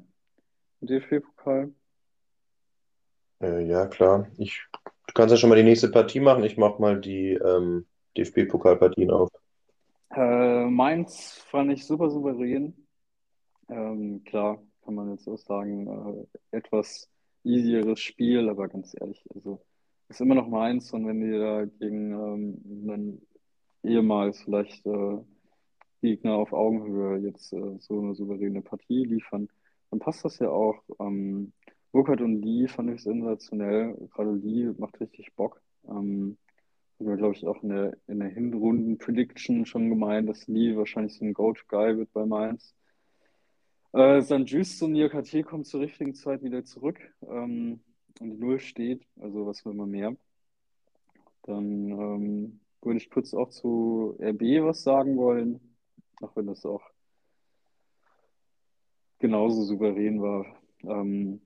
[0.80, 1.72] Im DFB-Pokal?
[3.40, 4.26] Äh, ja, klar.
[4.38, 4.62] Ich,
[5.06, 6.44] du kannst ja schon mal die nächste Partie machen.
[6.44, 7.86] Ich mache mal die ähm,
[8.16, 9.30] DFB-Pokalpartien auf.
[10.10, 12.74] Äh, Mainz fand ich super souverän.
[13.68, 14.60] Ähm, klar,
[14.90, 17.08] kann man jetzt auch sagen, äh, etwas
[17.44, 19.60] easieres Spiel, aber ganz ehrlich, also
[20.08, 23.22] ist immer noch Mainz und wenn die da gegen ähm, einen
[23.84, 25.18] ehemals vielleicht äh,
[26.02, 29.48] Gegner auf Augenhöhe jetzt äh, so eine souveräne Partie liefern,
[29.90, 30.82] dann passt das ja auch.
[30.98, 31.52] Ähm,
[31.92, 33.94] Burkhardt und Lee fand ich sensationell.
[34.12, 35.62] Gerade Lee macht richtig Bock.
[35.88, 36.36] Ähm,
[36.98, 41.24] wir, glaube ich, auch in der, in der Hinrunden-Prediction schon gemeint, dass Lee wahrscheinlich so
[41.24, 42.74] ein Go-To-Guy wird bei Mainz.
[43.92, 44.48] Äh, St.
[44.48, 47.80] Just und KT kommt zur richtigen Zeit wieder zurück ähm,
[48.20, 50.16] und die Null steht, also was will man mehr.
[51.42, 55.60] Dann ähm, würde ich kurz auch zu RB was sagen wollen,
[56.20, 56.82] auch wenn das auch
[59.18, 60.46] genauso souverän war.
[60.84, 61.40] Ähm,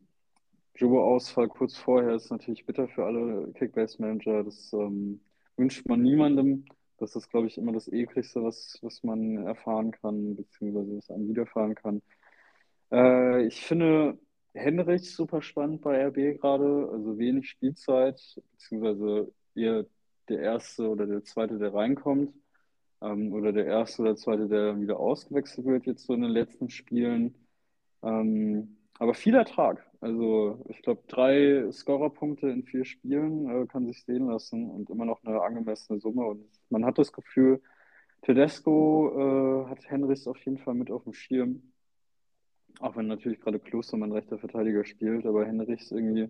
[0.75, 4.45] Joe-Ausfall kurz vorher ist natürlich bitter für alle Kickbase-Manager.
[4.45, 5.21] Das ähm,
[5.57, 6.67] wünscht man niemandem.
[6.99, 11.29] Das ist, glaube ich, immer das ekligste, was, was man erfahren kann, beziehungsweise was einem
[11.29, 12.03] widerfahren kann.
[12.95, 14.19] Äh, ich finde
[14.55, 18.21] Henrich super spannend bei RB gerade, also wenig Spielzeit,
[18.53, 19.87] beziehungsweise eher
[20.29, 22.33] der erste oder der zweite, der reinkommt,
[23.03, 26.71] ähm, oder der erste oder zweite, der wieder ausgewechselt wird, jetzt so in den letzten
[26.71, 27.35] Spielen.
[28.03, 29.85] Ähm, aber viel Ertrag.
[30.01, 35.05] Also ich glaube, drei Scorerpunkte in vier Spielen äh, kann sich sehen lassen und immer
[35.07, 36.27] noch eine angemessene Summe.
[36.27, 37.61] Und man hat das Gefühl,
[38.23, 41.74] Tedesco äh, hat Henrichs auf jeden Fall mit auf dem Schirm.
[42.81, 46.29] Auch wenn natürlich gerade Klostermann rechter Verteidiger spielt, aber Henrichs irgendwie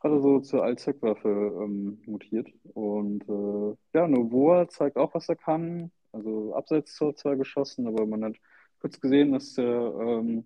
[0.00, 2.48] gerade so zur Allzweckwaffe ähm, mutiert.
[2.74, 5.90] Und äh, ja, Novoa zeigt auch, was er kann.
[6.12, 8.36] Also abseits zwar geschossen, aber man hat
[8.80, 10.44] kurz gesehen, dass der ähm,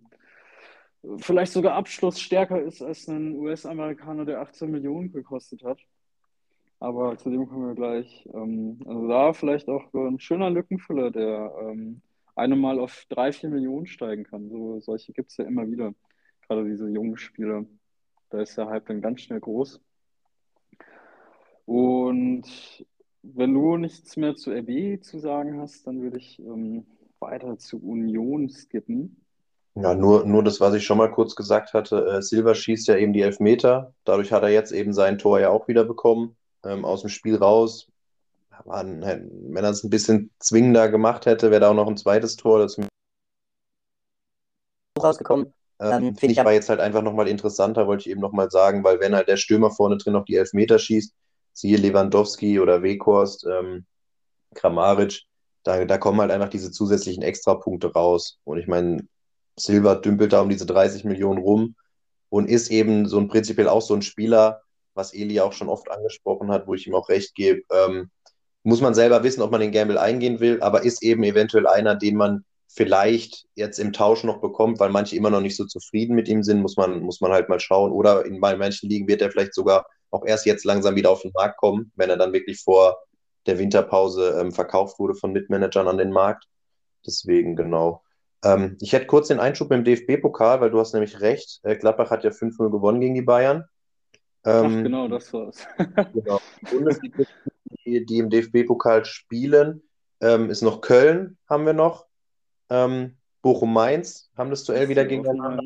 [1.18, 5.78] vielleicht sogar Abschluss stärker ist als ein US-Amerikaner, der 18 Millionen gekostet hat.
[6.78, 8.28] Aber zu dem kommen wir gleich.
[8.32, 12.00] Ähm, also da vielleicht auch ein schöner Lückenfüller, der ähm,
[12.40, 14.48] eine Mal auf drei, vier Millionen steigen kann.
[14.48, 15.94] So, solche gibt es ja immer wieder.
[16.46, 17.64] Gerade diese jungen Spieler.
[18.30, 19.80] Da ist der Hype dann ganz schnell groß.
[21.66, 22.44] Und
[23.22, 26.86] wenn du nichts mehr zu RB zu sagen hast, dann würde ich ähm,
[27.20, 29.24] weiter zu Union skippen.
[29.74, 32.04] Ja, nur, nur das, was ich schon mal kurz gesagt hatte.
[32.06, 33.94] Äh, Silva schießt ja eben die Elfmeter.
[34.04, 36.36] Dadurch hat er jetzt eben sein Tor ja auch wieder bekommen.
[36.64, 37.90] Ähm, aus dem Spiel raus.
[38.64, 42.36] Man, wenn er es ein bisschen zwingender gemacht hätte, wäre da auch noch ein zweites
[42.36, 42.66] Tor
[44.98, 45.52] rausgekommen.
[45.80, 48.84] Ähm, ähm Finde ich aber jetzt halt einfach nochmal interessanter, wollte ich eben nochmal sagen,
[48.84, 51.14] weil wenn halt der Stürmer vorne drin noch die Elfmeter schießt,
[51.52, 53.86] siehe Lewandowski oder Weghorst, ähm,
[54.54, 55.22] Kramaric,
[55.62, 58.38] da, da kommen halt einfach diese zusätzlichen Extrapunkte raus.
[58.44, 59.06] Und ich meine,
[59.58, 61.74] Silva dümpelt da um diese 30 Millionen rum
[62.28, 64.62] und ist eben so ein prinzipiell auch so ein Spieler,
[64.94, 67.62] was Eli auch schon oft angesprochen hat, wo ich ihm auch recht gebe.
[67.70, 68.10] Ähm,
[68.62, 71.94] muss man selber wissen, ob man den Gamble eingehen will, aber ist eben eventuell einer,
[71.94, 76.14] den man vielleicht jetzt im Tausch noch bekommt, weil manche immer noch nicht so zufrieden
[76.14, 77.90] mit ihm sind, muss man, muss man halt mal schauen.
[77.90, 81.32] Oder in manchen Ligen wird er vielleicht sogar auch erst jetzt langsam wieder auf den
[81.34, 82.96] Markt kommen, wenn er dann wirklich vor
[83.46, 86.44] der Winterpause ähm, verkauft wurde von Mitmanagern an den Markt.
[87.06, 88.02] Deswegen, genau.
[88.44, 91.60] Ähm, ich hätte kurz den Einschub im DFB-Pokal, weil du hast nämlich recht.
[91.62, 93.64] Äh, Gladbach hat ja 5-0 gewonnen gegen die Bayern.
[94.44, 95.66] Ähm, Ach, genau, das war's.
[96.14, 96.40] genau.
[96.70, 97.24] Bundesliga,
[97.84, 99.82] die, die im DFB-Pokal spielen,
[100.20, 102.06] ähm, ist noch Köln, haben wir noch.
[102.70, 105.62] Ähm, Bochum-Mainz haben das Duell wieder gegeneinander.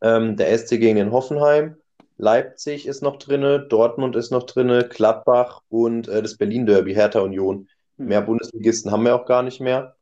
[0.00, 1.76] Ähm, der SC gegen den Hoffenheim.
[2.18, 7.68] Leipzig ist noch drinne, Dortmund ist noch drinne, Gladbach und äh, das Berlin-Derby, Hertha Union.
[7.98, 8.06] Hm.
[8.06, 9.96] Mehr Bundesligisten haben wir auch gar nicht mehr.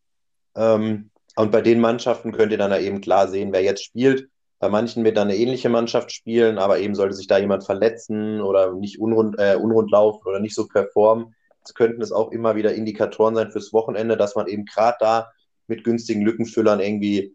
[0.54, 4.28] Ähm, und bei den Mannschaften könnt ihr dann eben klar sehen, wer jetzt spielt.
[4.60, 8.42] Bei manchen wird dann eine ähnliche Mannschaft spielen, aber eben sollte sich da jemand verletzen
[8.42, 11.34] oder nicht unrund, äh, unrund laufen oder nicht so performen.
[11.62, 15.32] Das könnten es auch immer wieder Indikatoren sein fürs Wochenende, dass man eben gerade da
[15.66, 17.34] mit günstigen Lückenfüllern irgendwie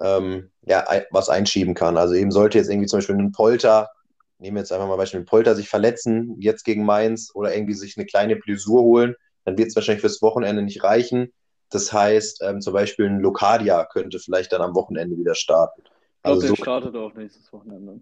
[0.00, 1.98] ähm, ja, was einschieben kann.
[1.98, 3.90] Also eben sollte jetzt irgendwie zum Beispiel ein Polter,
[4.38, 7.74] nehmen wir jetzt einfach mal Beispiel, ein Polter sich verletzen, jetzt gegen Mainz oder irgendwie
[7.74, 11.32] sich eine kleine Blessur holen, dann wird es wahrscheinlich fürs Wochenende nicht reichen.
[11.68, 15.82] Das heißt, ähm, zum Beispiel ein Locadia könnte vielleicht dann am Wochenende wieder starten.
[16.22, 18.00] Glaube, also der so, startet auch nächstes Wochenende.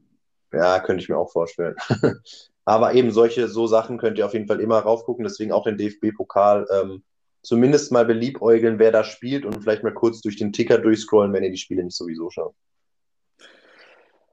[0.53, 1.75] Ja, könnte ich mir auch vorstellen.
[2.65, 5.25] Aber eben solche so Sachen könnt ihr auf jeden Fall immer raufgucken.
[5.25, 7.03] Deswegen auch den DFB-Pokal ähm,
[7.43, 11.45] zumindest mal beliebäugeln, wer da spielt und vielleicht mal kurz durch den Ticker durchscrollen, wenn
[11.45, 12.55] ihr die Spiele nicht sowieso schaut.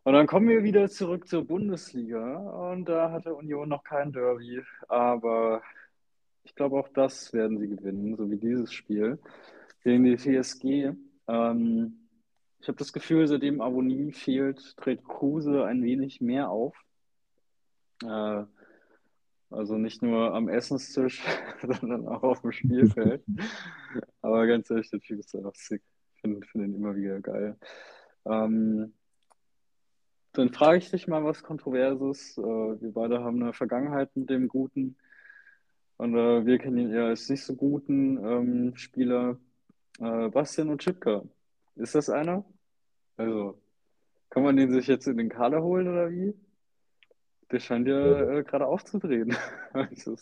[0.03, 2.37] Und dann kommen wir wieder zurück zur Bundesliga
[2.71, 5.61] und da hatte Union noch kein Derby, aber
[6.43, 9.19] ich glaube, auch das werden sie gewinnen, so wie dieses Spiel
[9.83, 10.93] gegen die TSG.
[11.27, 12.06] Ähm,
[12.67, 16.75] ich habe das Gefühl, seitdem Avonie fehlt, tritt Kruse ein wenig mehr auf.
[18.03, 18.43] Äh,
[19.49, 21.23] Also nicht nur am Essenstisch,
[21.61, 23.23] sondern auch auf dem Spielfeld.
[24.21, 25.81] Aber ganz ehrlich, der Typ ist einfach sick.
[26.15, 27.55] Ich finde find ihn immer wieder geil.
[28.25, 28.93] Ähm,
[30.33, 32.37] dann frage ich dich mal was Kontroverses.
[32.37, 34.97] Äh, wir beide haben eine Vergangenheit mit dem Guten.
[35.95, 39.39] Und äh, wir kennen ihn eher als nicht so guten ähm, Spieler.
[39.99, 41.23] Äh, Bastian und Chipka.
[41.77, 42.43] Ist das einer?
[43.17, 43.57] Also,
[44.29, 46.33] kann man den sich jetzt in den Kader holen oder wie?
[47.51, 49.35] Der scheint ja äh, gerade aufzudrehen.
[49.73, 50.15] Also,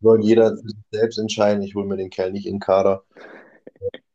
[0.00, 0.56] soll jeder
[0.90, 1.62] selbst entscheiden.
[1.62, 3.04] Ich hole mir den Kerl nicht in den Kader.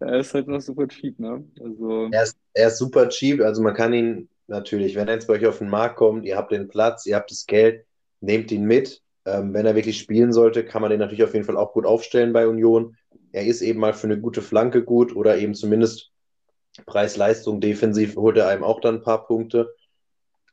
[0.00, 1.44] Er ist halt noch super cheap, ne?
[1.60, 5.26] Also, Er ist, er ist super cheap, also man kann ihn natürlich, wenn er jetzt
[5.26, 7.84] bei euch auf den Markt kommt, ihr habt den Platz, ihr habt das Geld,
[8.20, 9.02] nehmt ihn mit.
[9.24, 11.86] Ähm, wenn er wirklich spielen sollte, kann man den natürlich auf jeden Fall auch gut
[11.86, 12.96] aufstellen bei Union.
[13.32, 16.10] Er ist eben mal für eine gute Flanke gut oder eben zumindest
[16.86, 19.74] Preis-Leistung defensiv holt er einem auch dann ein paar Punkte.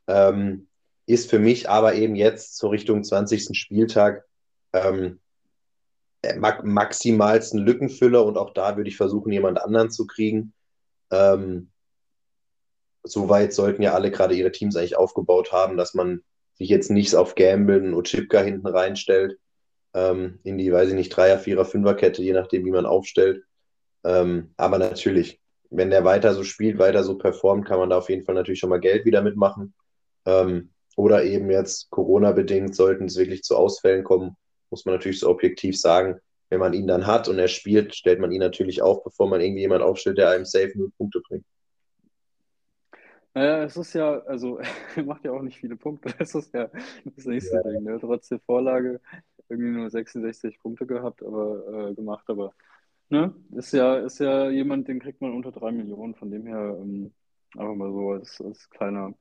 [0.06, 0.68] Ähm,
[1.06, 3.56] ist für mich aber eben jetzt zur Richtung 20.
[3.56, 4.24] Spieltag
[4.72, 5.20] ähm,
[6.22, 10.52] äh, ma maximalsten Lückenfüller und auch da würde ich versuchen, jemand anderen zu kriegen.
[11.10, 11.70] Ähm,
[13.02, 16.22] soweit sollten ja alle gerade ihre Teams eigentlich aufgebaut haben, dass man
[16.54, 19.38] sich jetzt nicht auf Gamblen und Chipka hinten reinstellt,
[19.94, 23.44] ähm, in die, weiß ich nicht, Dreier-, Vierer-, Fünfer-Kette, je nachdem, wie man aufstellt.
[24.04, 28.08] Ähm, aber natürlich, wenn der weiter so spielt, weiter so performt, kann man da auf
[28.10, 29.74] jeden Fall natürlich schon mal Geld wieder mitmachen.
[30.26, 34.36] Ähm, oder eben jetzt Corona-bedingt, sollten es wirklich zu Ausfällen kommen,
[34.70, 38.20] muss man natürlich so objektiv sagen, wenn man ihn dann hat und er spielt, stellt
[38.20, 41.44] man ihn natürlich auf, bevor man irgendwie jemand aufstellt, der einem safe null Punkte bringt.
[43.34, 44.58] naja, es ist ja, also,
[44.96, 46.12] er macht ja auch nicht viele Punkte.
[46.18, 46.70] Das ist ja
[47.04, 47.98] das nächste Ja, Ding, ne?
[48.00, 49.00] Trotz der Vorlage
[49.50, 52.52] irgendwie nur 66 Punkte gehabt, aber äh, gemacht, aber
[53.08, 53.34] ne?
[53.52, 57.12] Ist ja, ist ja jemand, den kriegt man unter drei Millionen, von dem her ähm,
[57.56, 59.14] einfach mal so als, als kleiner,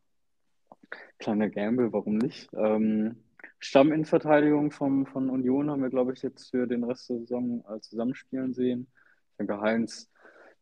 [1.18, 2.50] kleiner Gamble, warum nicht?
[2.54, 3.18] Ähm,
[3.60, 7.80] Stamminnenverteidigung vom, von Union haben wir, glaube ich, jetzt für den Rest der Saison äh,
[7.82, 8.88] zusammenspielen sehen.
[9.32, 10.10] Ich denke, Heinz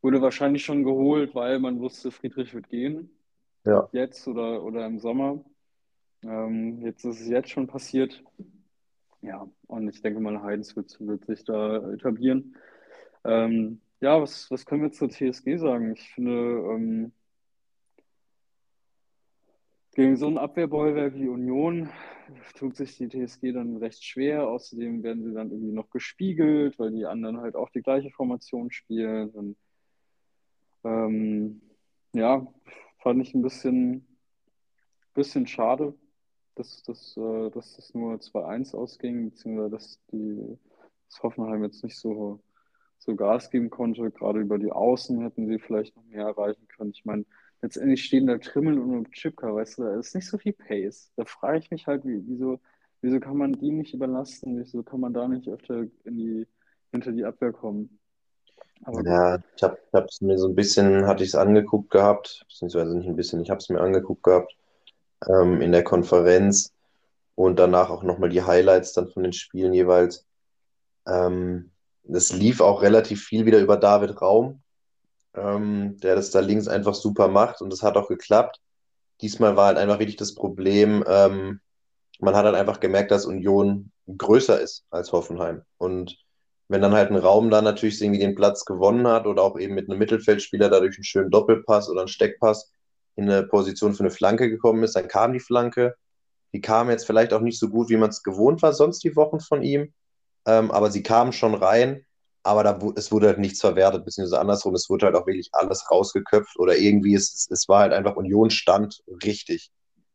[0.02, 3.12] wurde wahrscheinlich schon geholt, weil man wusste, Friedrich wird gehen,
[3.66, 3.88] ja.
[3.92, 5.44] jetzt oder, oder im Sommer.
[6.24, 8.24] Ähm, jetzt ist es jetzt schon passiert.
[9.22, 12.56] Ja, und ich denke mal, Heinz wird, wird sich da etablieren.
[13.24, 15.94] Ähm, ja, was, was können wir zur TSG sagen?
[15.94, 17.12] Ich finde, ähm,
[19.94, 21.90] gegen so ein Abwehrbollwerk wie Union
[22.56, 24.48] tut sich die TSG dann recht schwer.
[24.48, 28.70] Außerdem werden sie dann irgendwie noch gespiegelt, weil die anderen halt auch die gleiche Formation
[28.70, 29.30] spielen.
[29.30, 29.58] Und
[30.84, 31.62] ähm,
[32.14, 32.46] ja,
[33.00, 34.06] fand ich ein bisschen,
[35.16, 35.96] bisschen schade,
[36.58, 40.58] dass, dass, äh, dass das nur 2-1 ausging, beziehungsweise dass die
[41.10, 42.40] dass Hoffenheim jetzt nicht so,
[42.98, 44.12] so Gas geben konnte.
[44.12, 46.92] Gerade über die Außen hätten sie vielleicht noch mehr erreichen können.
[46.92, 47.26] Ich meine,
[47.62, 51.12] letztendlich stehen da Trimmel und Chipka, weißt du, da ist nicht so viel Pace.
[51.16, 52.60] Da frage ich mich halt, wie, wieso,
[53.02, 54.60] wieso kann man die nicht überlasten?
[54.60, 56.48] Wieso kann man da nicht öfter in die,
[56.92, 58.00] hinter die Abwehr kommen?
[58.84, 59.04] Aber.
[59.04, 63.08] Ja, ich habe es mir so ein bisschen, hatte ich es angeguckt gehabt, beziehungsweise nicht
[63.08, 64.56] ein bisschen, ich habe es mir angeguckt gehabt
[65.28, 66.74] ähm, in der Konferenz
[67.36, 70.26] und danach auch nochmal die Highlights dann von den Spielen jeweils.
[71.08, 71.72] Ähm,
[72.04, 74.62] das lief auch relativ viel wieder über David Raum,
[75.36, 78.60] ähm, der das da links einfach super macht und das hat auch geklappt.
[79.22, 81.60] Diesmal war halt einfach wirklich das Problem, ähm,
[82.20, 85.64] man hat halt einfach gemerkt, dass Union größer ist als Hoffenheim.
[85.78, 86.18] Und
[86.68, 89.76] wenn dann halt ein Raum da natürlich irgendwie den Platz gewonnen hat oder auch eben
[89.76, 92.72] mit einem Mittelfeldspieler dadurch einen schönen Doppelpass oder einen Steckpass
[93.18, 95.96] in eine Position für eine Flanke gekommen ist, dann kam die Flanke.
[96.54, 99.16] Die kam jetzt vielleicht auch nicht so gut, wie man es gewohnt war, sonst die
[99.16, 99.94] Wochen von ihm.
[100.46, 102.06] Ähm, aber sie kam schon rein,
[102.44, 105.92] aber da, es wurde halt nichts verwertet, beziehungsweise andersrum, es wurde halt auch wirklich alles
[105.92, 109.72] rausgeköpft oder irgendwie, es, es war halt einfach Union stand richtig.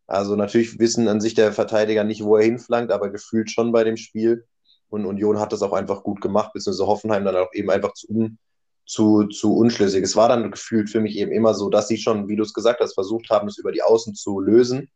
[0.07, 3.85] Also natürlich wissen an sich der Verteidiger nicht, wo er hinflankt, aber gefühlt schon bei
[3.85, 4.47] dem Spiel.
[4.89, 8.09] Und Union hat das auch einfach gut gemacht, beziehungsweise Hoffenheim dann auch eben einfach zu,
[8.11, 8.39] un,
[8.85, 10.03] zu, zu unschlüssig.
[10.03, 12.53] Es war dann gefühlt für mich eben immer so, dass sie schon, wie du es
[12.53, 14.91] gesagt hast, versucht haben, es über die Außen zu lösen.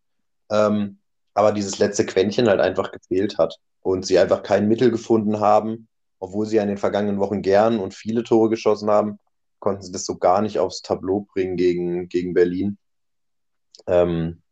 [0.50, 0.98] Ähm,
[1.34, 3.56] aber dieses letzte Quäntchen halt einfach gefehlt hat.
[3.80, 5.86] Und sie einfach kein Mittel gefunden haben,
[6.18, 9.18] obwohl sie ja in den vergangenen Wochen gern und viele Tore geschossen haben,
[9.60, 12.78] konnten sie das so gar nicht aufs Tableau bringen gegen, gegen Berlin.
[13.86, 14.42] Ähm,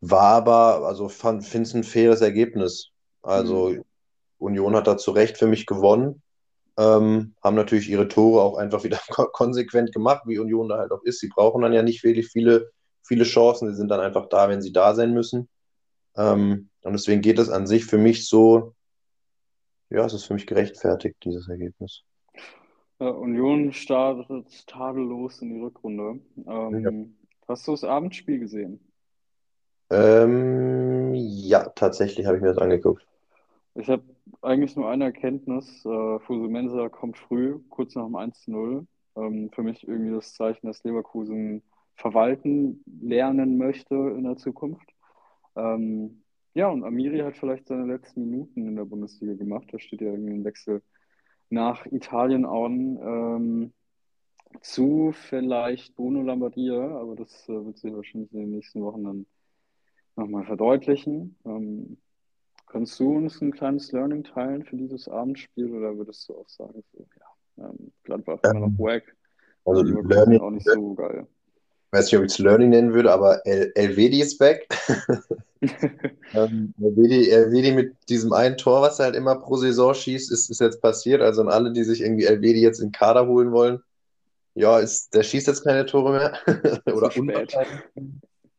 [0.00, 2.90] war aber, also finde es ein faires Ergebnis.
[3.22, 3.84] Also Hm.
[4.38, 6.22] Union hat da zu Recht für mich gewonnen.
[6.78, 10.92] Ähm, haben natürlich ihre Tore auch einfach wieder ko- konsequent gemacht, wie Union da halt
[10.92, 11.20] auch ist.
[11.20, 12.70] Sie brauchen dann ja nicht wirklich viele,
[13.02, 13.68] viele Chancen.
[13.70, 15.48] Sie sind dann einfach da, wenn sie da sein müssen.
[16.16, 18.74] Ähm, und deswegen geht es an sich für mich so,
[19.90, 22.02] ja, es ist für mich gerechtfertigt, dieses Ergebnis.
[23.00, 26.20] Ja, Union startet tadellos in die Rückrunde.
[26.46, 26.68] Ja.
[26.68, 27.16] Ähm,
[27.48, 28.80] hast du das Abendspiel gesehen?
[29.90, 33.04] Ähm, ja, tatsächlich habe ich mir das angeguckt.
[33.74, 34.02] Ich habe
[34.42, 35.84] eigentlich nur eine Erkenntnis.
[35.84, 38.86] Äh, Fusumensa kommt früh, kurz nach dem 1-0.
[39.16, 41.62] Ähm, für mich irgendwie das Zeichen, dass Leverkusen
[41.94, 44.88] verwalten lernen möchte in der Zukunft.
[45.56, 46.22] Ähm,
[46.54, 49.68] ja, und Amiri hat vielleicht seine letzten Minuten in der Bundesliga gemacht.
[49.70, 50.82] Da steht ja irgendwie ein Wechsel
[51.48, 52.98] nach Italien an.
[53.02, 53.72] Ähm,
[54.62, 59.26] zu vielleicht Bruno Labbadia, aber das äh, wird sich wahrscheinlich in den nächsten Wochen dann
[60.16, 61.36] nochmal verdeutlichen.
[61.44, 61.98] Ähm,
[62.70, 66.82] kannst du uns ein kleines Learning teilen für dieses Abendspiel oder würdest du auch sagen,
[66.92, 69.16] so, ja, ähm, Gladbach immer noch Ähm, wack,
[69.64, 71.26] also Leverkusen Learning, auch nicht so geil.
[71.86, 74.66] ich weiß nicht, ob ich es Learning nennen würde, aber El Elvedi ist back.
[76.32, 80.48] Ähm, Elvedi, Elvedi mit diesem einen Tor, was er halt immer pro Saison schießt, ist,
[80.48, 81.22] ist jetzt passiert.
[81.22, 83.82] Also an alle, die sich irgendwie Elvedi jetzt in den Kader holen wollen,
[84.54, 86.34] ja, ist, der schießt jetzt keine Tore mehr.
[86.86, 87.20] Zu Oder spät.
[87.20, 87.80] unwahrscheinlich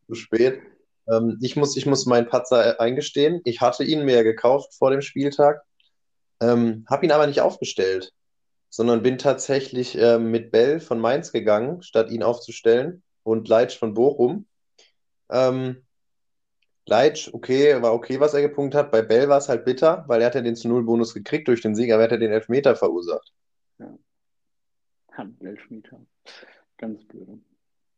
[0.08, 0.62] zu spät.
[1.08, 3.40] Ähm, ich muss, ich muss meinen Patzer eingestehen.
[3.44, 5.62] Ich hatte ihn mir ja gekauft vor dem Spieltag,
[6.40, 8.12] ähm, habe ihn aber nicht aufgestellt,
[8.68, 13.94] sondern bin tatsächlich ähm, mit Bell von Mainz gegangen, statt ihn aufzustellen und Leitsch von
[13.94, 14.46] Bochum.
[15.30, 15.82] Ähm,
[16.86, 18.90] Leitsch, okay, war okay, was er gepunktet hat.
[18.90, 21.46] Bei Bell war es halt bitter, weil er hat ja den zu Null Bonus gekriegt
[21.48, 23.32] durch den Sieg, aber er hat ja den Elfmeter verursacht.
[23.78, 23.96] Ja.
[25.12, 26.00] Handelfmeter.
[26.78, 27.40] Ganz blöd.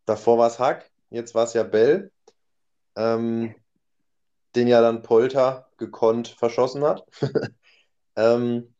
[0.04, 2.12] Davor war es Hack, jetzt war es ja Bell,
[2.96, 3.54] ähm,
[4.54, 7.04] den ja dann Polter gekonnt verschossen hat.
[8.16, 8.74] ähm,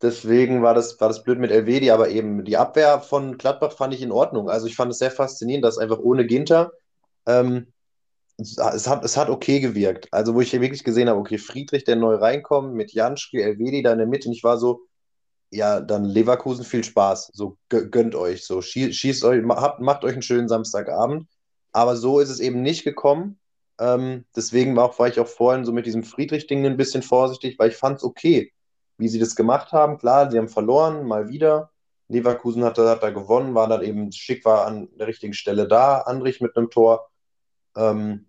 [0.00, 3.94] deswegen war das, war das blöd mit Elvedi, aber eben die Abwehr von Gladbach fand
[3.94, 4.48] ich in Ordnung.
[4.48, 6.72] Also ich fand es sehr faszinierend, dass einfach ohne Ginter
[7.26, 7.66] ähm,
[8.40, 10.08] es hat, es hat okay gewirkt.
[10.12, 13.82] Also, wo ich hier wirklich gesehen habe, okay, Friedrich, der neu reinkommt, mit Janschke, Elvedi
[13.82, 14.28] da in der Mitte.
[14.28, 14.82] Und ich war so,
[15.50, 17.32] ja, dann Leverkusen, viel Spaß.
[17.34, 18.44] So, gönnt euch.
[18.44, 21.26] So, schießt, euch, macht euch einen schönen Samstagabend.
[21.72, 23.39] Aber so ist es eben nicht gekommen.
[23.80, 27.70] Ähm, deswegen war, war ich auch vorhin so mit diesem Friedrich-Ding ein bisschen vorsichtig, weil
[27.70, 28.52] ich fand es okay,
[28.98, 29.98] wie sie das gemacht haben.
[29.98, 31.70] Klar, sie haben verloren, mal wieder.
[32.08, 35.98] Leverkusen hat, hat da gewonnen, war dann eben, Schick war an der richtigen Stelle da,
[36.00, 37.08] Andrich mit einem Tor.
[37.76, 38.26] Ähm,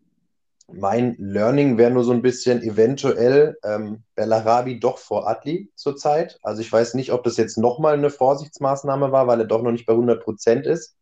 [0.72, 6.40] mein Learning wäre nur so ein bisschen eventuell ähm, Bellarabi doch vor Adli zurzeit.
[6.44, 9.72] Also ich weiß nicht, ob das jetzt nochmal eine Vorsichtsmaßnahme war, weil er doch noch
[9.72, 10.96] nicht bei 100 Prozent ist.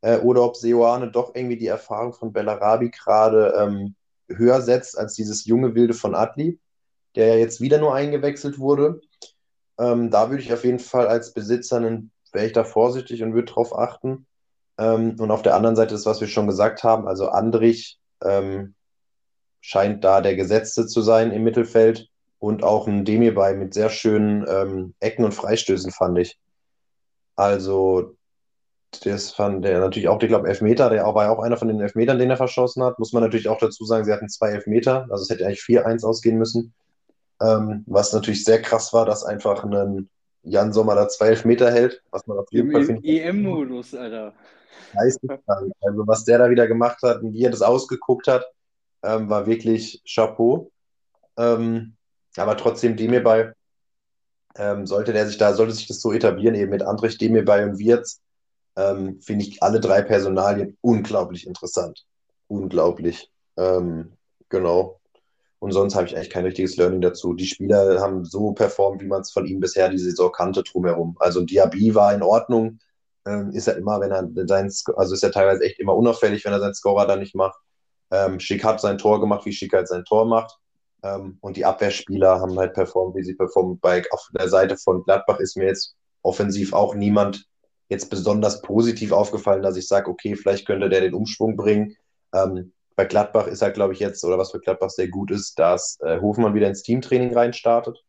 [0.00, 3.94] Äh, oder ob Seoane doch irgendwie die Erfahrung von Bellarabi gerade ähm,
[4.28, 6.58] höher setzt als dieses junge Wilde von Adli,
[7.14, 9.00] der ja jetzt wieder nur eingewechselt wurde.
[9.78, 11.80] Ähm, da würde ich auf jeden Fall als Besitzer,
[12.32, 14.26] wäre ich da vorsichtig und würde drauf achten.
[14.76, 18.74] Ähm, und auf der anderen Seite ist, was wir schon gesagt haben, also Andrich ähm,
[19.60, 22.08] scheint da der Gesetzte zu sein im Mittelfeld
[22.38, 26.38] und auch ein Demirbay mit sehr schönen ähm, Ecken und Freistößen, fand ich.
[27.34, 28.16] Also,
[29.04, 31.80] das fand der natürlich auch, ich glaube, Elfmeter, der war ja auch einer von den
[31.80, 32.98] Elfmetern, den er verschossen hat.
[32.98, 36.04] Muss man natürlich auch dazu sagen, sie hatten zwei Elfmeter, also es hätte eigentlich 4-1
[36.04, 36.72] ausgehen müssen.
[37.40, 40.08] Ähm, was natürlich sehr krass war, dass einfach ein
[40.42, 43.04] Jan Sommer da zwei Elfmeter hält, was man auf jeden Im Fall findet.
[43.04, 44.32] EM-Modus, Alter.
[44.94, 45.72] Geisteskrank.
[45.82, 48.44] Also, was der da wieder gemacht hat und wie er das ausgeguckt hat,
[49.02, 50.70] ähm, war wirklich Chapeau.
[51.36, 51.94] Ähm,
[52.36, 53.52] aber trotzdem Demirbay,
[54.56, 57.78] ähm, sollte der sich da, sollte sich das so etablieren, eben mit Andrich, Demirbay und
[57.78, 58.20] Wirtz,
[58.78, 62.06] ähm, finde ich alle drei Personalien unglaublich interessant.
[62.46, 63.30] Unglaublich.
[63.56, 64.12] Ähm,
[64.48, 65.00] genau.
[65.58, 67.34] Und sonst habe ich eigentlich kein richtiges Learning dazu.
[67.34, 71.16] Die Spieler haben so performt, wie man es von ihm bisher die Saison kannte, drumherum.
[71.18, 72.78] Also Diaby war in Ordnung.
[73.26, 76.52] Ähm, ist er immer, wenn er sein, also ist er teilweise echt immer unauffällig, wenn
[76.52, 77.58] er seinen Scorer da nicht macht.
[78.12, 80.56] Ähm, Schick hat sein Tor gemacht, wie Schick halt sein Tor macht.
[81.02, 83.80] Ähm, und die Abwehrspieler haben halt performt, wie sie performen.
[83.80, 87.48] Bei, auf der Seite von Gladbach ist mir jetzt offensiv auch niemand
[87.88, 91.96] jetzt besonders positiv aufgefallen, dass ich sage, okay, vielleicht könnte der den Umschwung bringen.
[92.34, 95.58] Ähm, bei Gladbach ist halt, glaube ich, jetzt, oder was für Gladbach sehr gut ist,
[95.58, 98.04] dass äh, Hofmann wieder ins Teamtraining reinstartet.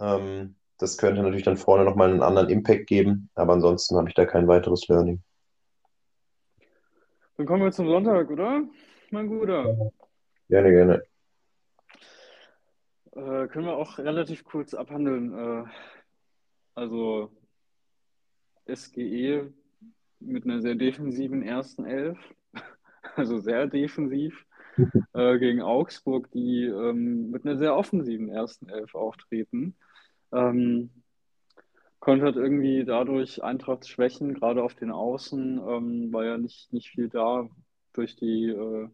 [0.00, 4.14] Ähm, das könnte natürlich dann vorne nochmal einen anderen Impact geben, aber ansonsten habe ich
[4.14, 5.22] da kein weiteres Learning.
[7.36, 8.62] Dann kommen wir zum Sonntag, oder?
[9.10, 9.90] Mein Guter.
[10.48, 11.02] Gerne, gerne.
[13.12, 15.32] Äh, können wir auch relativ kurz abhandeln.
[15.36, 15.64] Äh,
[16.74, 17.30] also
[18.74, 19.52] SGE
[20.20, 22.18] mit einer sehr defensiven ersten Elf,
[23.16, 24.46] also sehr defensiv,
[25.12, 29.74] äh, gegen Augsburg, die ähm, mit einer sehr offensiven ersten Elf auftreten.
[30.32, 30.90] Ähm,
[32.00, 37.08] kontert irgendwie dadurch Eintrachts Schwächen, gerade auf den Außen, ähm, war ja nicht, nicht viel
[37.08, 37.48] da
[37.92, 38.88] durch die äh,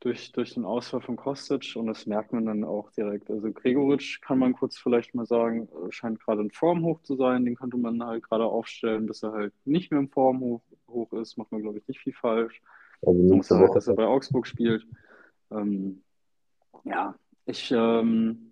[0.00, 3.30] durch, durch den Ausfall von Kostic und das merkt man dann auch direkt.
[3.30, 7.16] Also Gregoritsch kann man kurz vielleicht mal sagen, äh, scheint gerade in Form hoch zu
[7.16, 10.62] sein, den könnte man halt gerade aufstellen, bis er halt nicht mehr in Form hoch,
[10.88, 12.62] hoch ist, macht man glaube ich nicht viel falsch.
[13.02, 14.86] Also muss halt, dass er bei Augsburg spielt.
[15.50, 16.02] Ähm,
[16.84, 17.14] ja,
[17.46, 18.47] ich ähm,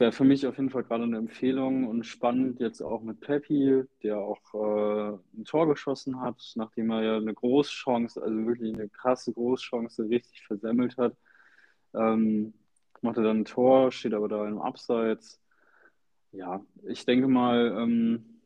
[0.00, 3.84] wäre für mich auf jeden Fall gerade eine Empfehlung und spannend jetzt auch mit Pepi,
[4.02, 8.88] der auch äh, ein Tor geschossen hat, nachdem er ja eine Großchance, also wirklich eine
[8.88, 11.16] krasse Großchance richtig versemmelt hat.
[11.94, 12.54] Ähm,
[13.02, 15.40] machte dann ein Tor, steht aber da im Abseits.
[16.32, 18.40] Ja, ich denke mal, ähm,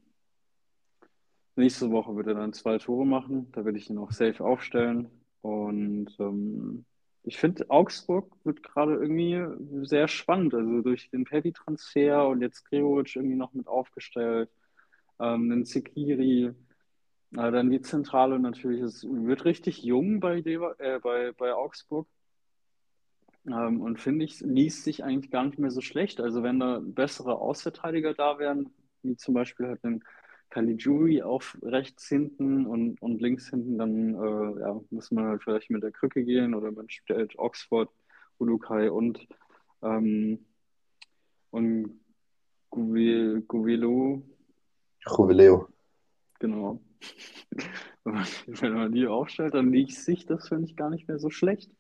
[1.57, 3.51] nächste Woche wird er dann zwei Tore machen.
[3.53, 5.11] Da werde ich ihn auch safe aufstellen.
[5.43, 6.85] Und ähm,
[7.25, 9.43] ich finde, Augsburg wird gerade irgendwie
[9.87, 10.55] sehr spannend.
[10.55, 14.51] Also durch den Pepi-Transfer und jetzt Gregoritsch irgendwie noch mit aufgestellt.
[15.19, 16.45] Ähm, den Zekiri.
[16.47, 16.55] Äh,
[17.33, 18.83] dann die Zentrale natürlich.
[18.83, 22.07] Es wird richtig jung bei, Lever äh, bei, bei Augsburg.
[23.47, 26.21] Ähm, und finde ich, liest sich eigentlich gar nicht mehr so schlecht.
[26.21, 28.71] Also wenn da bessere Außenverteidiger da wären,
[29.03, 30.05] wie zum Beispiel halt ein
[30.55, 35.69] Caligiuri auf rechts hinten und, und links hinten, dann äh, ja, muss man halt vielleicht
[35.71, 37.91] mit der Krücke gehen oder man stellt Oxford,
[38.39, 39.27] Ulukai und,
[39.83, 40.47] ähm,
[41.51, 41.99] und
[42.71, 44.23] Guvelo.
[45.05, 45.69] Jubileo.
[46.39, 46.81] Genau.
[48.05, 51.75] Wenn man die aufstellt, dann liegt sich das, finde ich, gar nicht mehr so schlecht.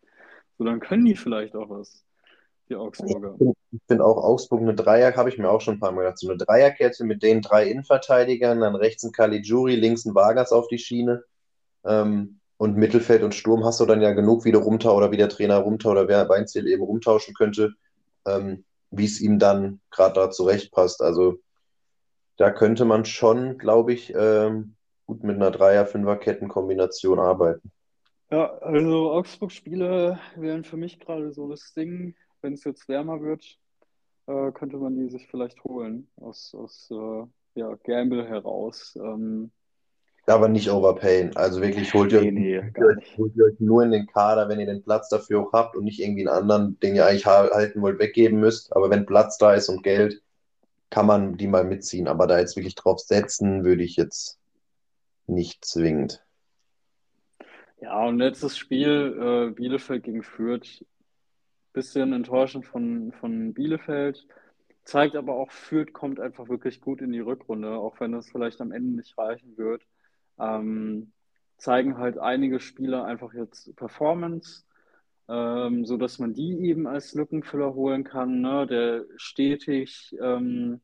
[0.58, 2.04] So, dann können die vielleicht auch was,
[2.68, 3.36] die Augsburger.
[3.72, 6.18] Ich finde auch Augsburg eine Dreier, habe ich mir auch schon ein paar Mal gedacht.
[6.18, 10.68] So eine Dreierkette mit den drei Innenverteidigern, dann rechts ein Caligiuri, links ein Vargas auf
[10.68, 11.24] die Schiene.
[11.84, 15.16] Ähm, und Mittelfeld und Sturm hast du dann ja genug, wie der Rumtau oder wie
[15.16, 17.74] der Trainer Rumtau oder wer Weinziel eben rumtauschen könnte,
[18.26, 21.02] ähm, wie es ihm dann gerade da zurechtpasst.
[21.02, 21.38] Also
[22.36, 27.70] da könnte man schon, glaube ich, ähm, gut mit einer Dreier-Fünfer-Ketten-Kombination arbeiten.
[28.30, 32.14] Ja, also Augsburg-Spiele wären für mich gerade so das Ding.
[32.44, 33.58] Wenn es jetzt wärmer wird,
[34.26, 37.24] äh, könnte man die sich vielleicht holen aus, aus äh,
[37.58, 38.98] ja, Gamble heraus.
[39.02, 39.50] Ähm,
[40.26, 41.34] Aber nicht overpayen.
[41.36, 43.16] Also wirklich holt ihr, nee, nee, nicht.
[43.16, 45.84] holt ihr euch nur in den Kader, wenn ihr den Platz dafür auch habt und
[45.84, 48.76] nicht irgendwie einen anderen, den ihr eigentlich ha- halten wollt, weggeben müsst.
[48.76, 50.22] Aber wenn Platz da ist und Geld,
[50.90, 52.08] kann man die mal mitziehen.
[52.08, 54.38] Aber da jetzt wirklich drauf setzen, würde ich jetzt
[55.26, 56.22] nicht zwingend.
[57.80, 60.84] Ja, und letztes Spiel, äh, Bielefeld gegen Fürth.
[61.74, 64.26] Bisschen enttäuschend von, von Bielefeld.
[64.84, 68.62] Zeigt aber auch, Fürth kommt einfach wirklich gut in die Rückrunde, auch wenn das vielleicht
[68.62, 69.82] am Ende nicht reichen wird.
[70.38, 71.12] Ähm,
[71.58, 74.64] zeigen halt einige Spieler einfach jetzt Performance,
[75.28, 78.40] ähm, so dass man die eben als Lückenfüller holen kann.
[78.40, 78.66] Ne?
[78.66, 80.80] Der stetig ähm,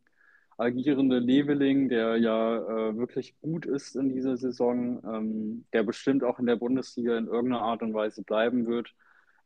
[0.60, 6.38] agierende Leveling, der ja äh, wirklich gut ist in dieser Saison, ähm, der bestimmt auch
[6.38, 8.94] in der Bundesliga in irgendeiner Art und Weise bleiben wird.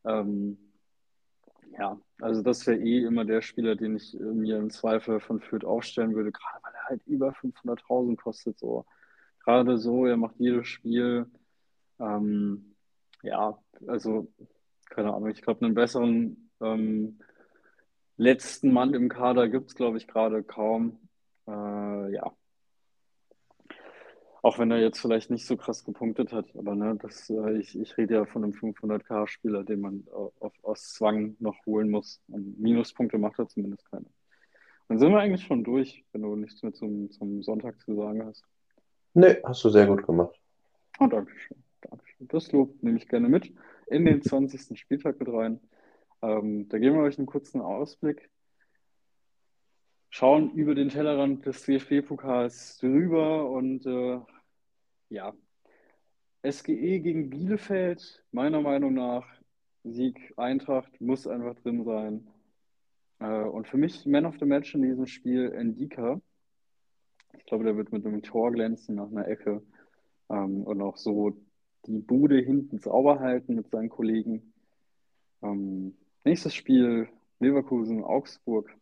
[0.04, 0.58] Ähm,
[1.78, 5.40] ja, also das wäre eh immer der Spieler, den ich äh, mir im Zweifel von
[5.40, 8.58] Fürth aufstellen würde, gerade weil er halt über 500.000 kostet.
[8.58, 8.84] So.
[9.44, 11.26] Gerade so, er macht jedes Spiel.
[11.98, 12.74] Ähm,
[13.22, 14.28] ja, also
[14.90, 17.18] keine Ahnung, ich glaube, einen besseren ähm,
[18.16, 20.98] letzten Mann im Kader gibt es, glaube ich, gerade kaum.
[21.46, 22.32] Äh, ja,
[24.44, 27.78] auch wenn er jetzt vielleicht nicht so krass gepunktet hat, aber ne, das, äh, ich,
[27.80, 32.20] ich rede ja von einem 500k-Spieler, den man au- auf, aus Zwang noch holen muss.
[32.28, 34.04] Und Minuspunkte macht er zumindest keine.
[34.88, 38.22] Dann sind wir eigentlich schon durch, wenn du nichts mehr zum, zum Sonntag zu sagen
[38.26, 38.44] hast.
[39.14, 40.38] Nee, hast du sehr gut gemacht.
[41.00, 41.56] Oh, Dankeschön.
[41.80, 42.28] Dankeschön.
[42.28, 43.50] Das Lob nehme ich gerne mit
[43.86, 44.78] in den 20.
[44.78, 45.58] Spieltag mit rein.
[46.20, 48.28] Ähm, da geben wir euch einen kurzen Ausblick.
[50.10, 54.20] Schauen über den Tellerrand des DFB-Pokals drüber und äh,
[55.14, 55.32] ja,
[56.42, 59.26] SGE gegen Bielefeld, meiner Meinung nach,
[59.84, 62.26] Sieg Eintracht muss einfach drin sein.
[63.20, 66.20] Äh, und für mich Man of the Match in diesem Spiel Ndika.
[67.38, 69.62] Ich glaube, der wird mit einem Tor glänzen nach einer Ecke
[70.30, 71.36] ähm, und auch so
[71.86, 74.52] die Bude hinten sauber halten mit seinen Kollegen.
[75.42, 77.08] Ähm, nächstes Spiel
[77.40, 78.74] Leverkusen, Augsburg.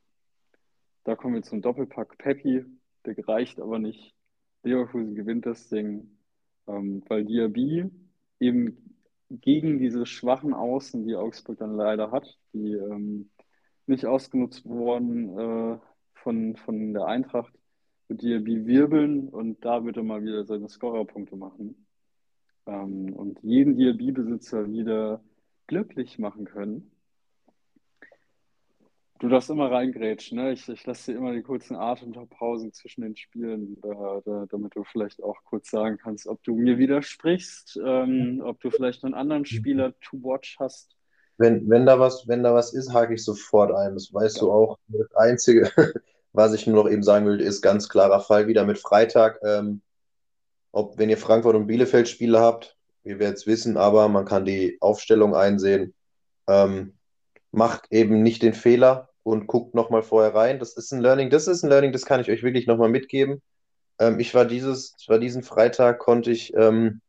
[1.05, 2.65] Da kommen wir zum Doppelpack Peppi.
[3.05, 4.15] Der gereicht aber nicht.
[4.63, 6.17] Leverkusen gewinnt das Ding,
[6.67, 7.91] ähm, weil Diaby
[8.41, 8.97] eben
[9.31, 13.31] gegen diese schwachen Außen, die Augsburg dann leider hat, die ähm,
[13.87, 15.79] nicht ausgenutzt wurden äh,
[16.15, 17.53] von, von der Eintracht,
[18.09, 21.87] wird Diaby wirbeln und da wird er mal wieder seine Scorerpunkte machen
[22.67, 25.23] ähm, und jeden Diaby-Besitzer wieder
[25.67, 26.92] glücklich machen können.
[29.23, 30.51] Du darfst immer reingrätschen, ne?
[30.53, 34.83] Ich, ich lasse dir immer die kurzen Atempausen zwischen den Spielen, da, da, damit du
[34.83, 39.45] vielleicht auch kurz sagen kannst, ob du mir widersprichst, ähm, ob du vielleicht einen anderen
[39.45, 40.97] Spieler to watch hast.
[41.39, 43.95] Wenn, wenn da was, wenn da was ist, hake ich sofort ein.
[43.95, 44.53] Das weißt du Ja.
[44.55, 44.79] auch.
[44.89, 45.71] Das Einzige,
[46.33, 49.39] was ich nur noch eben sagen will, ist ganz klarer Fall wieder mit Freitag.
[49.45, 49.83] Ähm,
[50.73, 54.79] ob, wenn ihr Frankfurt und Bielefeld Spiele habt, wir jetzt wissen, aber man kann die
[54.81, 55.95] Aufstellung einsehen.
[56.49, 56.95] Ähm,
[57.53, 60.59] macht eben nicht den Fehler und guckt nochmal vorher rein.
[60.59, 63.43] Das ist ein Learning, das ist ein Learning, das kann ich euch wirklich nochmal mitgeben.
[63.99, 67.01] Ähm, ich war dieses, ich war diesen Freitag, konnte ich, ähm,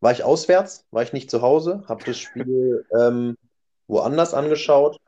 [0.00, 3.36] war ich auswärts, war ich nicht zu Hause, habe das Spiel ähm,
[3.86, 4.98] woanders angeschaut.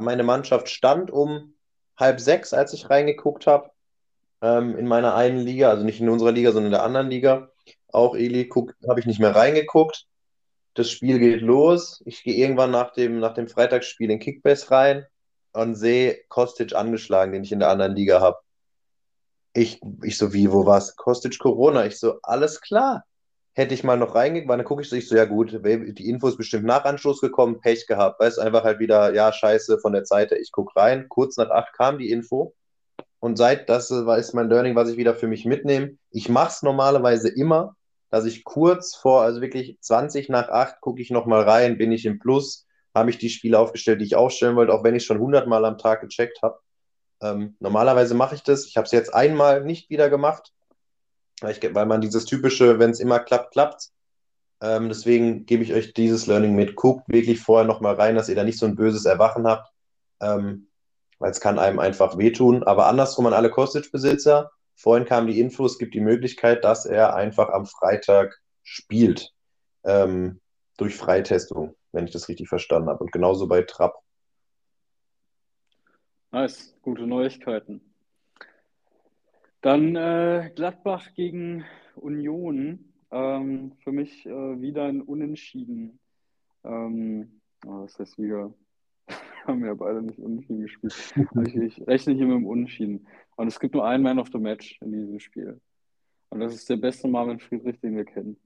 [0.00, 1.54] Meine Mannschaft stand um
[1.96, 3.70] halb sechs, als ich reingeguckt habe,
[4.40, 7.50] ähm, in meiner einen Liga, also nicht in unserer Liga, sondern in der anderen Liga.
[7.92, 8.50] Auch Eli,
[8.88, 10.06] habe ich nicht mehr reingeguckt.
[10.74, 12.02] Das Spiel geht los.
[12.06, 15.06] Ich gehe irgendwann nach dem, nach dem Freitagsspiel in Kickbase rein
[15.52, 18.38] und sehe Kostic angeschlagen, den ich in der anderen Liga habe.
[19.52, 20.96] Ich, ich so, wie, wo war's?
[20.96, 21.84] Kostic Corona.
[21.84, 23.04] Ich so, alles klar.
[23.54, 26.26] Hätte ich mal noch reingegangen, dann gucke ich so, ich so, ja gut, die Info
[26.26, 28.18] ist bestimmt nach Anschluss gekommen, Pech gehabt.
[28.18, 31.06] Weißt einfach halt wieder, ja, scheiße, von der Seite, ich gucke rein.
[31.10, 32.54] Kurz nach acht kam die Info.
[33.20, 35.98] Und seit das ist mein Learning, was ich wieder für mich mitnehme.
[36.10, 37.76] Ich mache es normalerweise immer,
[38.12, 42.04] dass ich kurz vor, also wirklich 20 nach 8, gucke ich nochmal rein, bin ich
[42.04, 45.16] im Plus, habe ich die Spiele aufgestellt, die ich aufstellen wollte, auch wenn ich schon
[45.16, 46.60] 100 Mal am Tag gecheckt habe.
[47.22, 48.66] Ähm, normalerweise mache ich das.
[48.66, 50.52] Ich habe es jetzt einmal nicht wieder gemacht,
[51.40, 53.88] weil, ich, weil man dieses typische, wenn es immer klappt, klappt.
[54.60, 56.76] Ähm, deswegen gebe ich euch dieses Learning mit.
[56.76, 59.72] Guckt wirklich vorher nochmal rein, dass ihr da nicht so ein böses Erwachen habt,
[60.20, 60.68] ähm,
[61.18, 62.62] weil es kann einem einfach wehtun.
[62.62, 64.50] Aber andersrum an alle Kostic-Besitzer,
[64.82, 69.32] Vorhin kam die Info, es gibt die Möglichkeit, dass er einfach am Freitag spielt.
[69.84, 70.40] Ähm,
[70.76, 73.04] durch Freitestung, wenn ich das richtig verstanden habe.
[73.04, 73.94] Und genauso bei Trapp.
[76.32, 77.94] Nice, gute Neuigkeiten.
[79.60, 81.64] Dann äh, Gladbach gegen
[81.94, 82.92] Union.
[83.12, 86.00] Ähm, für mich äh, wieder ein Unentschieden.
[86.64, 88.52] Ähm, oh, das heißt wieder,
[89.46, 91.14] haben ja beide nicht unentschieden gespielt.
[91.46, 93.06] ich, ich rechne hier mit dem Unentschieden.
[93.36, 95.60] Und es gibt nur einen Man of the Match in diesem Spiel.
[96.30, 98.36] Und das ist der beste Marvin Friedrich, den wir kennen.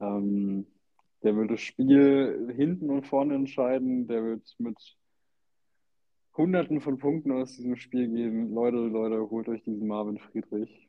[0.00, 0.66] Ähm,
[1.22, 4.08] der wird das Spiel hinten und vorne entscheiden.
[4.08, 4.76] Der wird mit
[6.36, 8.54] Hunderten von Punkten aus diesem Spiel gehen.
[8.54, 10.88] Leute, Leute, holt euch diesen Marvin Friedrich.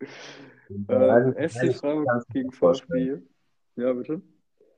[0.88, 3.18] äh, SC Freiburg gegen VfB.
[3.76, 4.22] Ja, bitte.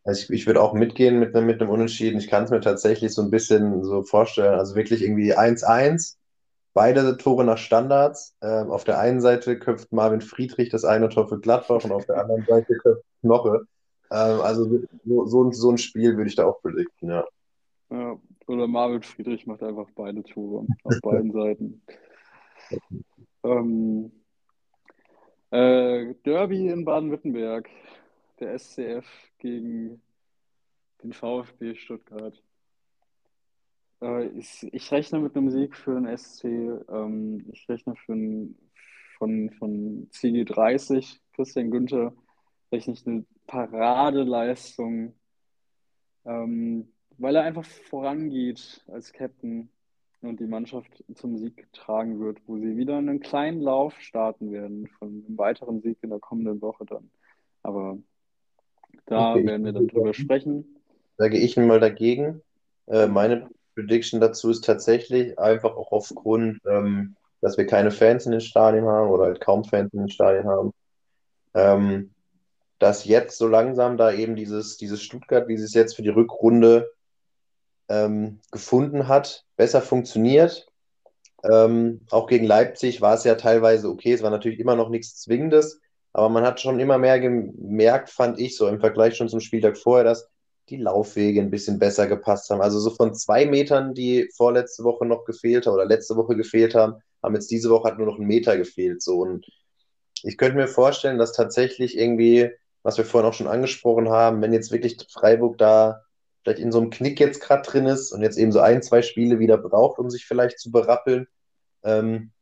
[0.07, 2.19] Also ich, ich würde auch mitgehen mit, mit einem Unentschieden.
[2.19, 4.59] Ich kann es mir tatsächlich so ein bisschen so vorstellen.
[4.59, 6.17] Also wirklich irgendwie 1-1
[6.77, 8.37] Beide Tore nach Standards.
[8.43, 12.05] Ähm, auf der einen Seite köpft Marvin Friedrich das eine Tor für Gladbach und auf
[12.05, 13.67] der anderen Seite köpft Knoche.
[14.11, 14.65] Ähm, also
[15.07, 17.25] so, so, so, ein Spiel würde ich da auch predikten, ja.
[17.91, 18.19] ja.
[18.47, 21.83] Oder Marvin Friedrich macht einfach beide Tore auf beiden Seiten.
[23.43, 24.13] Ähm,
[25.51, 27.71] äh, Derby in Baden-Württemberg.
[28.39, 29.07] Der SCF
[29.39, 30.03] gegen
[31.03, 32.43] den VfB Stuttgart.
[34.03, 36.45] Äh, ich, rechne mit einem Sieg für den SC.
[36.45, 38.59] Ähm, ich rechne für ein,
[39.19, 42.13] von, von CG30, Christian Günther,
[42.71, 45.15] rechne ich eine Paradeleistung,
[46.25, 49.71] ähm, weil er einfach vorangeht als Captain
[50.21, 54.89] und die Mannschaft zum Sieg tragen wird, wo sie wieder einen kleinen Lauf starten werden
[54.99, 57.11] von einem weiteren Sieg in der kommenden Woche dann.
[57.63, 57.99] Aber
[59.07, 60.77] da okay, werden wir dann drüber sprechen.
[61.17, 62.43] Sage ich mal dagegen.
[62.87, 68.33] Äh, meine Prediction dazu ist tatsächlich einfach auch aufgrund, ähm, dass wir keine Fans in
[68.33, 70.73] den Stadien haben oder halt kaum Fans in den Stadien haben,
[71.55, 72.11] ähm,
[72.79, 76.09] dass jetzt so langsam da eben dieses, dieses Stuttgart, wie sie es jetzt für die
[76.09, 76.91] Rückrunde
[77.89, 80.67] ähm, gefunden hat, besser funktioniert.
[81.45, 85.21] Ähm, auch gegen Leipzig war es ja teilweise okay, es war natürlich immer noch nichts
[85.21, 85.81] Zwingendes,
[86.17, 89.77] aber man hat schon immer mehr gemerkt, fand ich, so im Vergleich schon zum Spieltag
[89.77, 90.31] vorher, dass
[90.71, 92.63] die Laufwege ein bisschen besser gepasst haben.
[92.63, 96.75] Also so von zwei Metern, die vorletzte Woche noch gefehlt haben oder letzte Woche gefehlt
[96.75, 99.03] haben, haben jetzt diese Woche halt nur noch ein Meter gefehlt.
[99.03, 99.45] So und
[100.23, 102.51] ich könnte mir vorstellen, dass tatsächlich irgendwie,
[102.83, 106.01] was wir vorhin auch schon angesprochen haben, wenn jetzt wirklich Freiburg da
[106.43, 109.03] vielleicht in so einem Knick jetzt gerade drin ist und jetzt eben so ein, zwei
[109.03, 111.27] Spiele wieder braucht, um sich vielleicht zu berappeln,
[111.85, 112.33] ähm,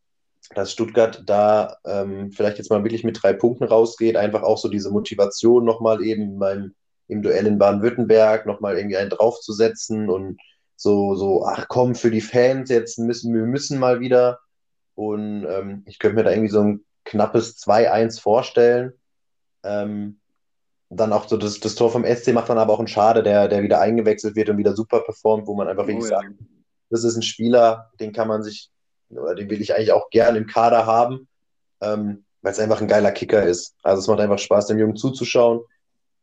[0.55, 4.69] dass Stuttgart da ähm, vielleicht jetzt mal wirklich mit drei Punkten rausgeht, einfach auch so
[4.69, 6.75] diese Motivation nochmal eben beim
[7.09, 10.39] im Duell in Baden-Württemberg nochmal irgendwie einen draufzusetzen und
[10.77, 14.41] so, so, ach komm, für die Fans, jetzt müssen wir müssen mal wieder.
[14.95, 18.93] Und ähm, ich könnte mir da irgendwie so ein knappes 2-1 vorstellen.
[19.63, 20.21] Ähm,
[20.91, 23.49] dann auch so das, das Tor vom SC macht dann aber auch einen Schade, der,
[23.49, 26.21] der wieder eingewechselt wird und wieder super performt, wo man einfach wirklich oh, ja.
[26.21, 26.35] sagt,
[26.91, 28.71] das ist ein Spieler, den kann man sich,
[29.19, 31.29] oder den will ich eigentlich auch gern im Kader haben,
[31.81, 33.75] ähm, weil es einfach ein geiler Kicker ist.
[33.83, 35.61] Also es macht einfach Spaß, dem Jungen zuzuschauen.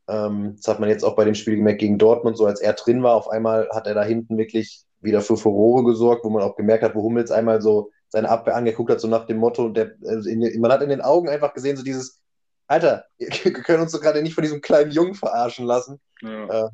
[0.08, 2.74] Ähm, das hat man jetzt auch bei dem Spiel gemerkt gegen Dortmund, so als er
[2.74, 6.44] drin war, auf einmal hat er da hinten wirklich wieder für Furore gesorgt, wo man
[6.44, 9.70] auch gemerkt hat, wo Hummels einmal so seine Abwehr angeguckt hat, so nach dem Motto,
[9.70, 12.20] der, also in, man hat in den Augen einfach gesehen, so dieses,
[12.68, 16.00] Alter, wir können uns doch gerade nicht von diesem kleinen Jungen verarschen lassen.
[16.22, 16.68] Ja.
[16.68, 16.70] Äh,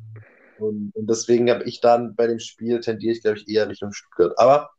[0.58, 3.92] und, und, deswegen habe ich dann bei dem Spiel tendiere ich, glaube ich, eher Richtung
[3.92, 4.32] Stuttgart.
[4.38, 4.70] Aber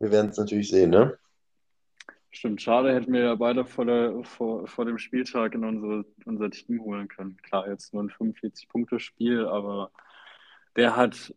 [0.00, 1.18] wir werden es natürlich sehen, ne?
[2.30, 6.50] Stimmt, schade, hätten wir ja beide vor, der, vor, vor dem Spieltag in unsere, unser
[6.50, 7.36] Team holen können.
[7.42, 9.92] Klar, jetzt nur ein 45-Punkte-Spiel, aber
[10.74, 11.32] der hat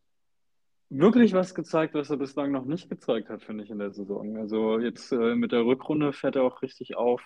[0.90, 4.38] wirklich was gezeigt, was er bislang noch nicht gezeigt hat, finde ich, in der Saison.
[4.38, 7.22] Also jetzt äh, mit der Rückrunde fährt er auch richtig auf.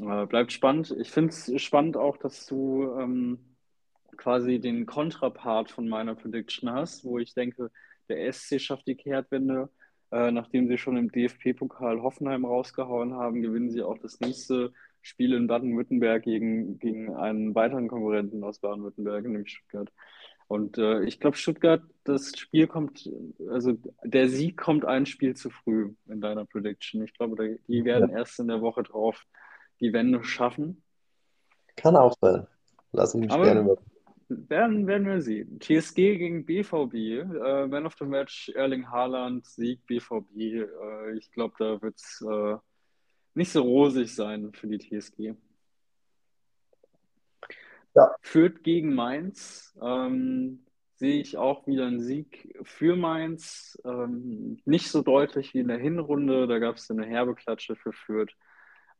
[0.00, 0.94] Äh, bleibt spannend.
[0.98, 3.56] Ich finde es spannend auch, dass du ähm,
[4.16, 7.70] quasi den Kontrapart von meiner Prediction hast, wo ich denke,
[8.08, 9.70] der SC schafft die Kehrtwende.
[10.10, 15.34] Äh, nachdem sie schon im DFB-Pokal Hoffenheim rausgehauen haben, gewinnen sie auch das nächste Spiel
[15.34, 19.92] in Baden-Württemberg gegen, gegen einen weiteren Konkurrenten aus Baden-Württemberg, nämlich Stuttgart.
[20.48, 23.08] Und äh, ich glaube, Stuttgart, das Spiel kommt,
[23.50, 27.02] also der Sieg kommt ein Spiel zu früh in deiner Prediction.
[27.04, 28.18] Ich glaube, die werden ja.
[28.18, 29.22] erst in der Woche drauf
[29.80, 30.82] die Wende schaffen.
[31.76, 32.46] Kann auch sein.
[32.92, 33.76] Lass mich Aber gerne über.
[34.28, 35.58] Werden, werden wir sehen.
[35.58, 36.94] TSG gegen BVB.
[36.94, 40.36] Äh, Man of the Match, Erling Haaland, Sieg BVB.
[40.36, 42.56] Äh, ich glaube, da wird es äh,
[43.34, 45.34] nicht so rosig sein für die TSG.
[47.94, 48.14] Ja.
[48.20, 49.74] Führt gegen Mainz.
[49.80, 50.66] Ähm,
[50.96, 53.80] sehe ich auch wieder einen Sieg für Mainz.
[53.84, 56.46] Ähm, nicht so deutlich wie in der Hinrunde.
[56.46, 58.34] Da gab es eine herbe Klatsche für Fürth.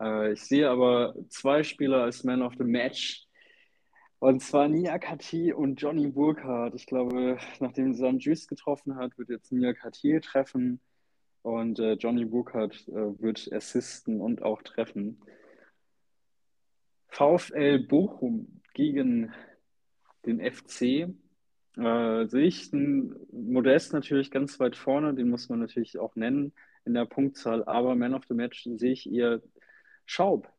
[0.00, 3.27] Äh, ich sehe aber zwei Spieler als Man of the Match.
[4.20, 6.74] Und zwar Nia Kati und Johnny Burkhardt.
[6.74, 10.80] Ich glaube, nachdem Sam Juice getroffen hat, wird jetzt Nia Kati treffen.
[11.42, 15.20] Und äh, Johnny Burkhardt äh, wird assisten und auch treffen.
[17.08, 19.32] VfL Bochum gegen
[20.26, 21.14] den FC.
[21.76, 26.52] Äh, sehe ich einen Modest natürlich ganz weit vorne, den muss man natürlich auch nennen
[26.84, 29.40] in der Punktzahl, aber Man of the Match sehe ich eher
[30.06, 30.52] Schaub.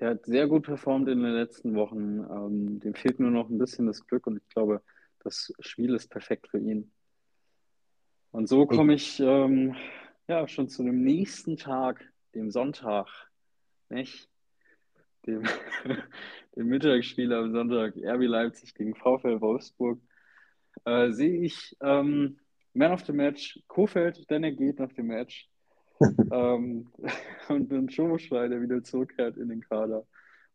[0.00, 2.20] Er hat sehr gut performt in den letzten Wochen.
[2.20, 4.82] Ähm, dem fehlt nur noch ein bisschen das Glück und ich glaube,
[5.22, 6.90] das Spiel ist perfekt für ihn.
[8.30, 9.76] Und so komme ich ähm,
[10.26, 12.02] ja schon zu dem nächsten Tag,
[12.34, 13.08] dem Sonntag,
[13.90, 14.26] nicht?
[15.26, 15.42] Dem,
[16.56, 20.00] dem Mittagsspiel am Sonntag, RB Leipzig gegen VfL Wolfsburg.
[20.86, 22.40] Äh, sehe ich ähm,
[22.72, 25.49] Man of the Match Kofeld, denn er geht nach dem Match
[26.00, 26.90] ähm,
[27.48, 30.06] und einen Schomoschrei, der wieder zurückkehrt in den Kader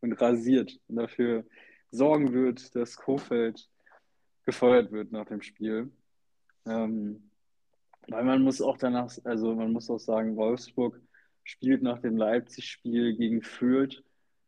[0.02, 1.46] und rasiert und dafür
[1.91, 3.70] sorgen wird, dass Kofeld
[4.46, 5.91] gefeuert wird nach dem Spiel.
[6.66, 7.30] Ähm,
[8.08, 11.00] weil man muss auch danach, also man muss auch sagen, Wolfsburg
[11.43, 14.04] spielt nach dem Leipzig-Spiel gegen Fürth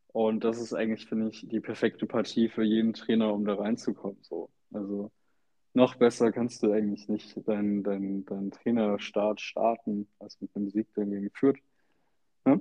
[0.07, 4.17] und das ist eigentlich, finde ich, die perfekte Partie für jeden Trainer, um da reinzukommen.
[4.21, 4.49] So.
[4.71, 5.11] Also
[5.77, 10.87] noch besser kannst du eigentlich nicht deinen dein, dein Trainerstart starten, als mit einem Sieg
[10.95, 11.59] dagegen führt.
[12.45, 12.59] Ja?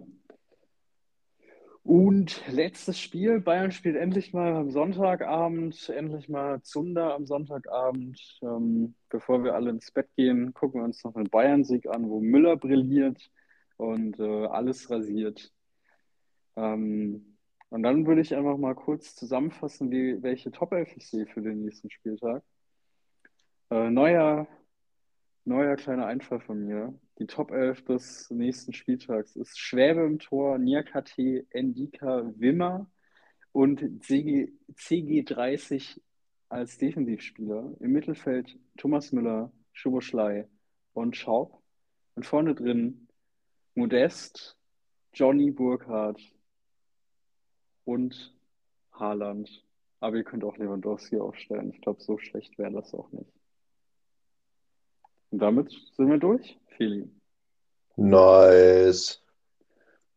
[1.83, 8.21] Und letztes Spiel, Bayern spielt endlich mal am Sonntagabend, endlich mal Zunder am Sonntagabend.
[8.43, 12.21] Ähm, bevor wir alle ins Bett gehen, gucken wir uns noch einen Bayern-Sieg an, wo
[12.21, 13.31] Müller brilliert
[13.79, 15.53] und äh, alles rasiert.
[16.57, 17.39] Ähm,
[17.71, 21.65] und dann würde ich einfach mal kurz zusammenfassen, wie, welche Top-Elf ich sehe für den
[21.65, 22.43] nächsten Spieltag.
[23.71, 24.47] Äh, neuer,
[25.45, 26.95] neuer kleiner Einfall von mir.
[27.19, 32.89] Die Top 11 des nächsten Spieltags ist Schwäbe im Tor, Niakate, Endika, Wimmer
[33.53, 36.01] und CG, CG30
[36.49, 37.75] als Defensivspieler.
[37.81, 40.49] Im Mittelfeld Thomas Müller, Schuboschlei
[40.93, 41.61] und Schaub.
[42.15, 43.09] Und vorne drin
[43.75, 44.57] Modest,
[45.13, 46.21] Johnny Burkhardt
[47.85, 48.33] und
[48.93, 49.67] Haaland.
[50.01, 51.71] Aber ihr könnt auch Lewandowski aufstellen.
[51.73, 53.36] Ich glaube, so schlecht wäre das auch nicht.
[55.31, 57.11] Und damit sind wir durch, Feli.
[57.97, 59.23] Nice.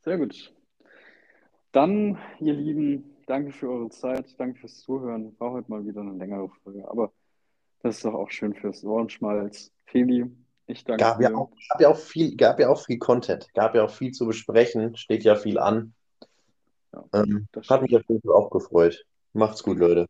[0.02, 0.54] Sehr gut.
[1.72, 5.36] Dann, ihr Lieben, danke für eure Zeit, danke fürs Zuhören.
[5.40, 7.12] War heute mal wieder eine längere Folge, aber
[7.82, 9.72] das ist doch auch schön fürs Ohrenschmalz.
[9.86, 10.26] Feli,
[10.68, 11.30] ich danke gab dir.
[11.30, 14.12] Ja auch, gab, ja auch viel, gab ja auch viel Content, gab ja auch viel
[14.12, 15.94] zu besprechen, steht ja viel an.
[16.94, 19.06] Ja, ähm, hat mich auf jeden Fall auch gefreut.
[19.34, 20.08] Macht's gut, Leute.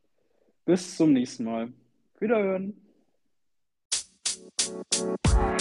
[0.66, 1.74] Bis zum nächsten Mal.
[2.20, 2.88] Wiederhören.
[4.80, 5.59] Música